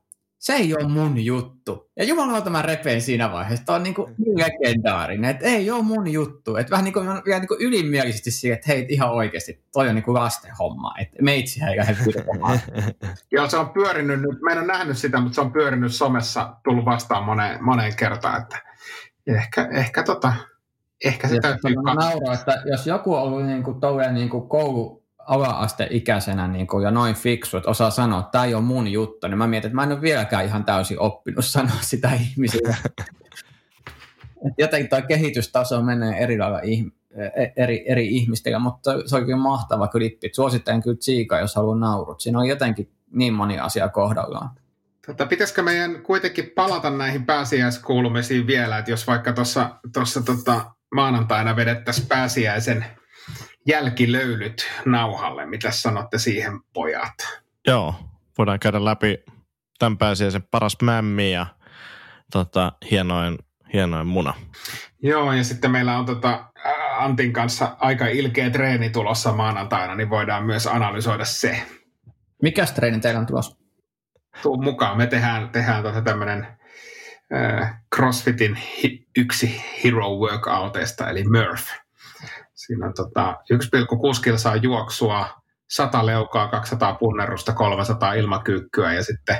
se 0.46 0.52
ei 0.52 0.74
ole 0.74 0.88
mun 0.88 1.24
juttu. 1.24 1.90
Ja 1.96 2.04
jumalauta 2.04 2.50
mä 2.50 2.62
repeen 2.62 3.00
siinä 3.00 3.32
vaiheessa. 3.32 3.64
Tämä 3.66 3.76
on 3.76 3.82
niin 3.82 3.94
kuin 3.94 4.14
niin 4.18 4.38
legendaarinen, 4.38 5.30
että 5.30 5.46
ei 5.46 5.70
ole 5.70 5.82
mun 5.82 6.12
juttu. 6.12 6.56
Että 6.56 6.70
vähän 6.70 6.84
niin 6.84 6.92
kuin, 6.92 7.06
vielä 7.06 7.38
niin 7.38 7.48
kuin 7.48 7.60
ylimielisesti 7.60 8.30
siihen, 8.30 8.54
että 8.54 8.72
hei 8.72 8.86
ihan 8.88 9.10
oikeasti, 9.10 9.64
toi 9.72 9.88
on 9.88 9.94
niin 9.94 10.02
kuin 10.02 10.14
lasten 10.14 10.52
homma. 10.58 10.94
Että 10.98 11.22
meitsi 11.22 11.60
ei 11.64 11.76
lähde 11.76 11.96
Joo, 13.32 13.48
se 13.48 13.56
on 13.56 13.68
pyörinyt 13.68 14.20
nyt, 14.20 14.40
mä 14.40 14.52
en 14.52 14.58
ole 14.58 14.66
nähnyt 14.66 14.98
sitä, 14.98 15.20
mutta 15.20 15.34
se 15.34 15.40
on 15.40 15.52
pyörinyt 15.52 15.94
somessa, 15.94 16.56
tullut 16.64 16.84
vastaan 16.84 17.24
moneen, 17.24 17.64
moneen 17.64 17.96
kertaan. 17.96 18.42
Että 18.42 18.62
ehkä, 19.26 19.68
ehkä, 19.72 20.02
tota, 20.02 20.32
ehkä 21.04 21.28
se 21.28 21.34
ja 21.34 21.40
täytyy... 21.40 21.74
Nauraa, 21.74 22.34
että 22.34 22.62
jos 22.70 22.86
joku 22.86 23.14
on 23.14 23.22
ollut 23.22 23.46
niin 23.46 23.62
kuin, 23.62 23.76
niin 24.12 24.28
kuin 24.28 24.48
koulu 24.48 25.05
ala-asteikäisenä 25.26 26.48
niin 26.48 26.66
kuin, 26.66 26.84
ja 26.84 26.90
noin 26.90 27.14
fiksu, 27.14 27.56
että 27.56 27.70
osaa 27.70 27.90
sanoa, 27.90 28.20
että 28.20 28.30
tämä 28.30 28.44
ei 28.44 28.54
ole 28.54 28.62
mun 28.62 28.88
juttu, 28.88 29.28
niin 29.28 29.38
mä 29.38 29.46
mietin, 29.46 29.68
että 29.68 29.76
mä 29.76 29.82
en 29.82 29.92
ole 29.92 30.00
vieläkään 30.00 30.44
ihan 30.44 30.64
täysin 30.64 31.00
oppinut 31.00 31.44
sanoa 31.44 31.76
sitä 31.80 32.10
ihmisille. 32.14 32.76
Jotenkin 34.58 34.90
tuo 34.90 35.02
kehitystaso 35.08 35.82
menee 35.82 36.18
eri 36.18 36.38
lailla 36.38 36.60
e- 36.60 37.52
eri, 37.56 37.84
eri 37.86 38.08
ihmisten, 38.08 38.62
mutta 38.62 38.90
se 39.06 39.16
on 39.16 39.24
kyllä 39.24 39.36
mahtava 39.36 39.88
klippi. 39.88 40.30
Suosittelen 40.32 40.82
kyllä 40.82 40.96
Tsiika, 40.96 41.38
jos 41.38 41.54
haluaa 41.54 41.78
naurut. 41.78 42.20
Siinä 42.20 42.38
on 42.38 42.46
jotenkin 42.46 42.90
niin 43.12 43.34
moni 43.34 43.58
asia 43.58 43.88
kohdallaan. 43.88 44.50
Tota, 45.06 45.26
pitäisikö 45.26 45.62
meidän 45.62 46.02
kuitenkin 46.02 46.52
palata 46.54 46.90
näihin 46.90 47.26
pääsiäiskuulumisiin 47.26 48.46
vielä, 48.46 48.78
että 48.78 48.90
jos 48.90 49.06
vaikka 49.06 49.32
tuossa 49.92 50.20
tota, 50.24 50.64
maanantaina 50.94 51.56
vedettäisiin 51.56 52.06
pääsiäisen– 52.06 52.84
jälkilöylyt 53.66 54.70
nauhalle. 54.84 55.46
Mitä 55.46 55.70
sanotte 55.70 56.18
siihen, 56.18 56.60
pojat? 56.72 57.14
Joo, 57.66 57.94
voidaan 58.38 58.60
käydä 58.60 58.84
läpi 58.84 59.24
tämän 59.78 59.98
pääsiäisen 59.98 60.42
paras 60.50 60.76
mämmi 60.82 61.32
ja 61.32 61.46
tota, 62.32 62.72
hienoin, 62.90 63.38
hienoin 63.72 64.06
muna. 64.06 64.34
Joo, 65.02 65.32
ja 65.32 65.44
sitten 65.44 65.70
meillä 65.70 65.98
on 65.98 66.06
tota, 66.06 66.44
Antin 66.96 67.32
kanssa 67.32 67.76
aika 67.78 68.06
ilkeä 68.06 68.50
treeni 68.50 68.90
tulossa 68.90 69.32
maanantaina, 69.32 69.94
niin 69.94 70.10
voidaan 70.10 70.44
myös 70.44 70.66
analysoida 70.66 71.24
se. 71.24 71.62
Mikä 72.42 72.66
treeni 72.66 73.00
teillä 73.00 73.20
on 73.20 73.26
tulossa? 73.26 73.56
Tuu 74.42 74.62
mukaan. 74.62 74.96
Me 74.96 75.06
tehdään, 75.06 75.48
tehdään 75.48 75.82
tota 75.82 76.02
tämmöinen 76.02 76.46
äh, 77.34 77.82
CrossFitin 77.96 78.54
hi, 78.54 79.06
yksi 79.16 79.64
hero 79.84 80.16
workouteista, 80.16 81.10
eli 81.10 81.24
Murph 81.24 81.85
Siinä 82.66 82.86
on 82.86 82.94
tota 82.94 83.36
1,6 83.52 84.22
kilsaa 84.24 84.56
juoksua, 84.56 85.28
100 85.68 86.06
leukaa, 86.06 86.48
200 86.48 86.94
punnerusta, 86.94 87.52
300 87.52 88.14
ilmakyykkyä 88.14 88.92
ja 88.92 89.02
sitten 89.02 89.36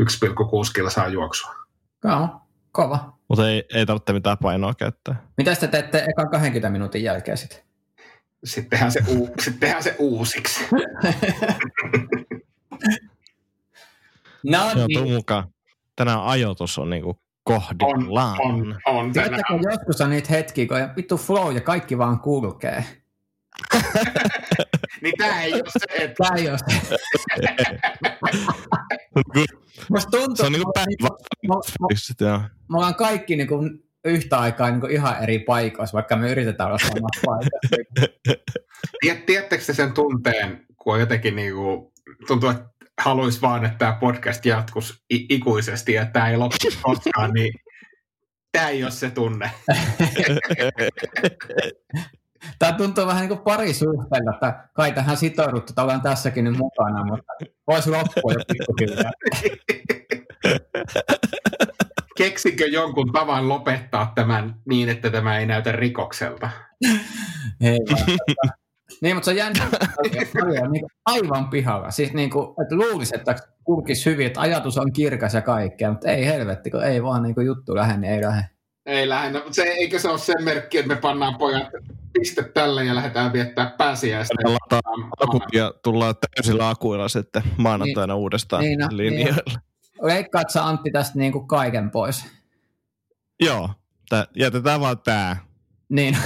1,6 0.00 0.72
kilsaa 0.74 1.08
juoksua. 1.08 1.54
Joo, 2.04 2.28
kova. 2.72 3.18
Mutta 3.28 3.50
ei, 3.50 3.64
ei 3.74 3.86
tarvitse 3.86 4.12
mitään 4.12 4.38
painoa 4.38 4.74
käyttää. 4.74 5.22
Mitä 5.36 5.56
te 5.56 5.68
teette 5.68 5.98
ekan 5.98 6.30
20 6.30 6.70
minuutin 6.70 7.02
jälkeen 7.02 7.36
sitten? 7.36 7.58
Sittenhän 8.44 8.92
se, 8.92 9.00
u- 9.08 9.34
sittenhän 9.44 9.82
se 9.82 9.96
uusiksi. 9.98 10.64
no, 14.44 14.58
Joo, 14.76 14.86
niin. 14.86 15.12
mukaan. 15.12 15.48
Tänään 15.96 16.22
ajoitus 16.24 16.78
on 16.78 16.90
niinku 16.90 17.20
kohdillaan. 17.44 18.40
On, 18.40 18.80
on, 18.86 18.96
on 18.96 19.12
Tiedättekö, 19.12 19.58
joskus 19.70 20.00
on 20.00 20.10
niitä 20.10 20.28
hetkiä, 20.30 20.66
kun 20.66 20.76
vittu 20.96 21.16
flow 21.16 21.54
ja 21.54 21.60
kaikki 21.60 21.98
vaan 21.98 22.20
kulkee. 22.20 22.84
niin 25.02 25.14
tää 25.18 25.42
ei 25.42 25.52
ole 25.52 25.62
se, 25.68 26.04
että... 26.04 26.24
Tää 26.28 26.36
ei 26.36 26.48
ole 26.48 26.58
se. 26.58 26.96
Musta 29.90 30.10
tuntuu, 30.10 30.36
se 30.36 30.46
on 30.46 30.52
niinku 30.52 30.72
päivä. 30.72 31.08
Me 32.68 32.76
ollaan 32.76 32.94
kaikki 32.94 33.36
niinku 33.36 33.60
yhtä 34.04 34.38
aikaa 34.38 34.70
niinku 34.70 34.86
ihan 34.86 35.22
eri 35.22 35.38
paikoissa, 35.38 35.94
vaikka 35.94 36.16
me 36.16 36.30
yritetään 36.30 36.68
olla 36.68 36.78
samassa 36.78 37.20
paikassa. 37.26 37.76
Tiedättekö 39.26 39.64
sen 39.64 39.92
tunteen, 39.92 40.66
kun 40.76 40.94
on 40.94 41.00
jotenkin 41.00 41.36
niinku, 41.36 41.92
tuntuu, 42.26 42.48
että 42.48 42.64
haluaisi 43.00 43.42
vaan, 43.42 43.64
että 43.64 43.78
tämä 43.78 43.92
podcast 44.00 44.46
jatkuisi 44.46 44.94
ikuisesti 45.10 45.92
ja 45.92 46.06
tämä 46.06 46.28
ei 46.28 46.36
loppu 46.36 46.56
koskaan, 46.82 47.30
niin 47.32 47.52
tämä 48.52 48.68
ei 48.68 48.82
ole 48.82 48.90
se 48.90 49.10
tunne. 49.10 49.50
Tämä 52.58 52.72
tuntuu 52.72 53.06
vähän 53.06 53.20
niin 53.20 53.28
kuin 53.28 53.40
parisuhteella, 53.40 54.34
että 54.34 54.68
kai 54.74 54.92
tähän 54.92 55.16
sitouduttu, 55.16 55.70
että 55.70 55.82
ollaan 55.82 56.00
tässäkin 56.00 56.44
nyt 56.44 56.56
mukana, 56.56 57.04
mutta 57.04 57.32
voisi 57.66 57.90
loppua 57.90 58.32
jo 58.32 58.38
pikkuhiljaa. 58.52 59.12
keksikö 62.18 62.66
jonkun 62.66 63.12
tavan 63.12 63.48
lopettaa 63.48 64.12
tämän 64.14 64.54
niin, 64.68 64.88
että 64.88 65.10
tämä 65.10 65.38
ei 65.38 65.46
näytä 65.46 65.72
rikokselta? 65.72 66.50
Ei 67.60 67.78
Niin, 69.04 69.16
mutta 69.16 69.24
se 69.24 69.30
on 69.30 69.36
jännä. 69.36 69.68
niin 70.70 70.86
aivan 71.04 71.48
pihalla. 71.48 71.90
Siis 71.90 72.12
niin 72.12 72.30
kuin, 72.30 72.48
että 72.62 72.76
luulisi, 72.76 73.16
että 73.16 73.36
kulkisi 73.64 74.10
hyvin, 74.10 74.26
että 74.26 74.40
ajatus 74.40 74.78
on 74.78 74.92
kirkas 74.92 75.34
ja 75.34 75.42
kaikkea, 75.42 75.90
mutta 75.90 76.08
ei 76.08 76.26
helvetti, 76.26 76.70
kun 76.70 76.84
ei 76.84 77.02
vaan 77.02 77.22
niin 77.22 77.34
kuin 77.34 77.46
juttu 77.46 77.74
lähde, 77.74 77.96
niin 77.96 78.12
ei 78.12 78.22
lähde. 78.22 78.44
Ei 78.86 79.08
lähde. 79.08 79.30
No, 79.30 79.44
se, 79.50 79.62
eikö 79.62 79.98
se 79.98 80.08
ole 80.08 80.18
se 80.18 80.32
merkki, 80.40 80.78
että 80.78 80.94
me 80.94 80.96
pannaan 80.96 81.38
pojat 81.38 81.68
piste 82.12 82.42
tälle 82.42 82.84
ja 82.84 82.94
lähdetään 82.94 83.32
viettää 83.32 83.74
pääsiäistä. 83.78 84.34
ja 85.52 85.72
tullaan 85.82 86.14
täysillä 86.34 86.68
akuilla 86.68 87.08
sitten 87.08 87.42
maanantaina 87.56 88.14
niin, 88.14 88.20
uudestaan 88.20 88.62
niin, 88.62 88.78
no, 88.78 88.88
linjoilla. 88.90 89.42
Niin. 89.46 89.58
Leikkaat 90.02 90.50
sä 90.50 90.64
Antti 90.64 90.90
tästä 90.90 91.18
niin 91.18 91.32
kuin 91.32 91.48
kaiken 91.48 91.90
pois? 91.90 92.26
Joo, 93.40 93.70
tää, 94.08 94.26
jätetään 94.36 94.80
vaan 94.80 94.98
tää. 94.98 95.36
Niin. 95.88 96.16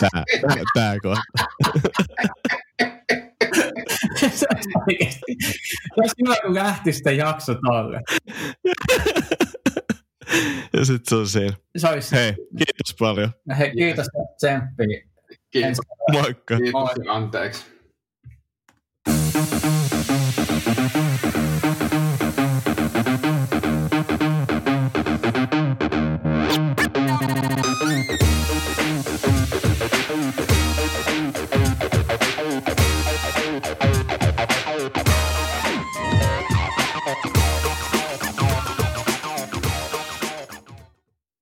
Tää, 0.00 0.24
tää, 0.48 0.62
tää 0.74 0.96
kohta. 1.02 1.22
se 4.30 4.46
olisi 5.96 6.14
hyvä, 6.24 6.34
kun 6.42 6.54
lähti 6.54 6.92
sitten 6.92 7.16
jakso 7.16 7.54
tolle. 7.54 8.00
ja 10.72 10.84
sitten 10.84 11.08
se 11.08 11.14
on 11.14 11.28
siinä. 11.28 11.56
Se 11.76 11.88
olisi. 11.88 12.16
Hei, 12.16 12.32
kiitos 12.32 12.96
paljon. 12.98 13.30
Hei, 13.58 13.72
kiitos 13.72 14.06
tsemppiä. 14.36 15.00
Kiitos. 15.50 15.78
Moikka. 16.12 16.56
Kiitos 16.56 16.90
ja 17.04 17.12
anteeksi. 17.12 17.73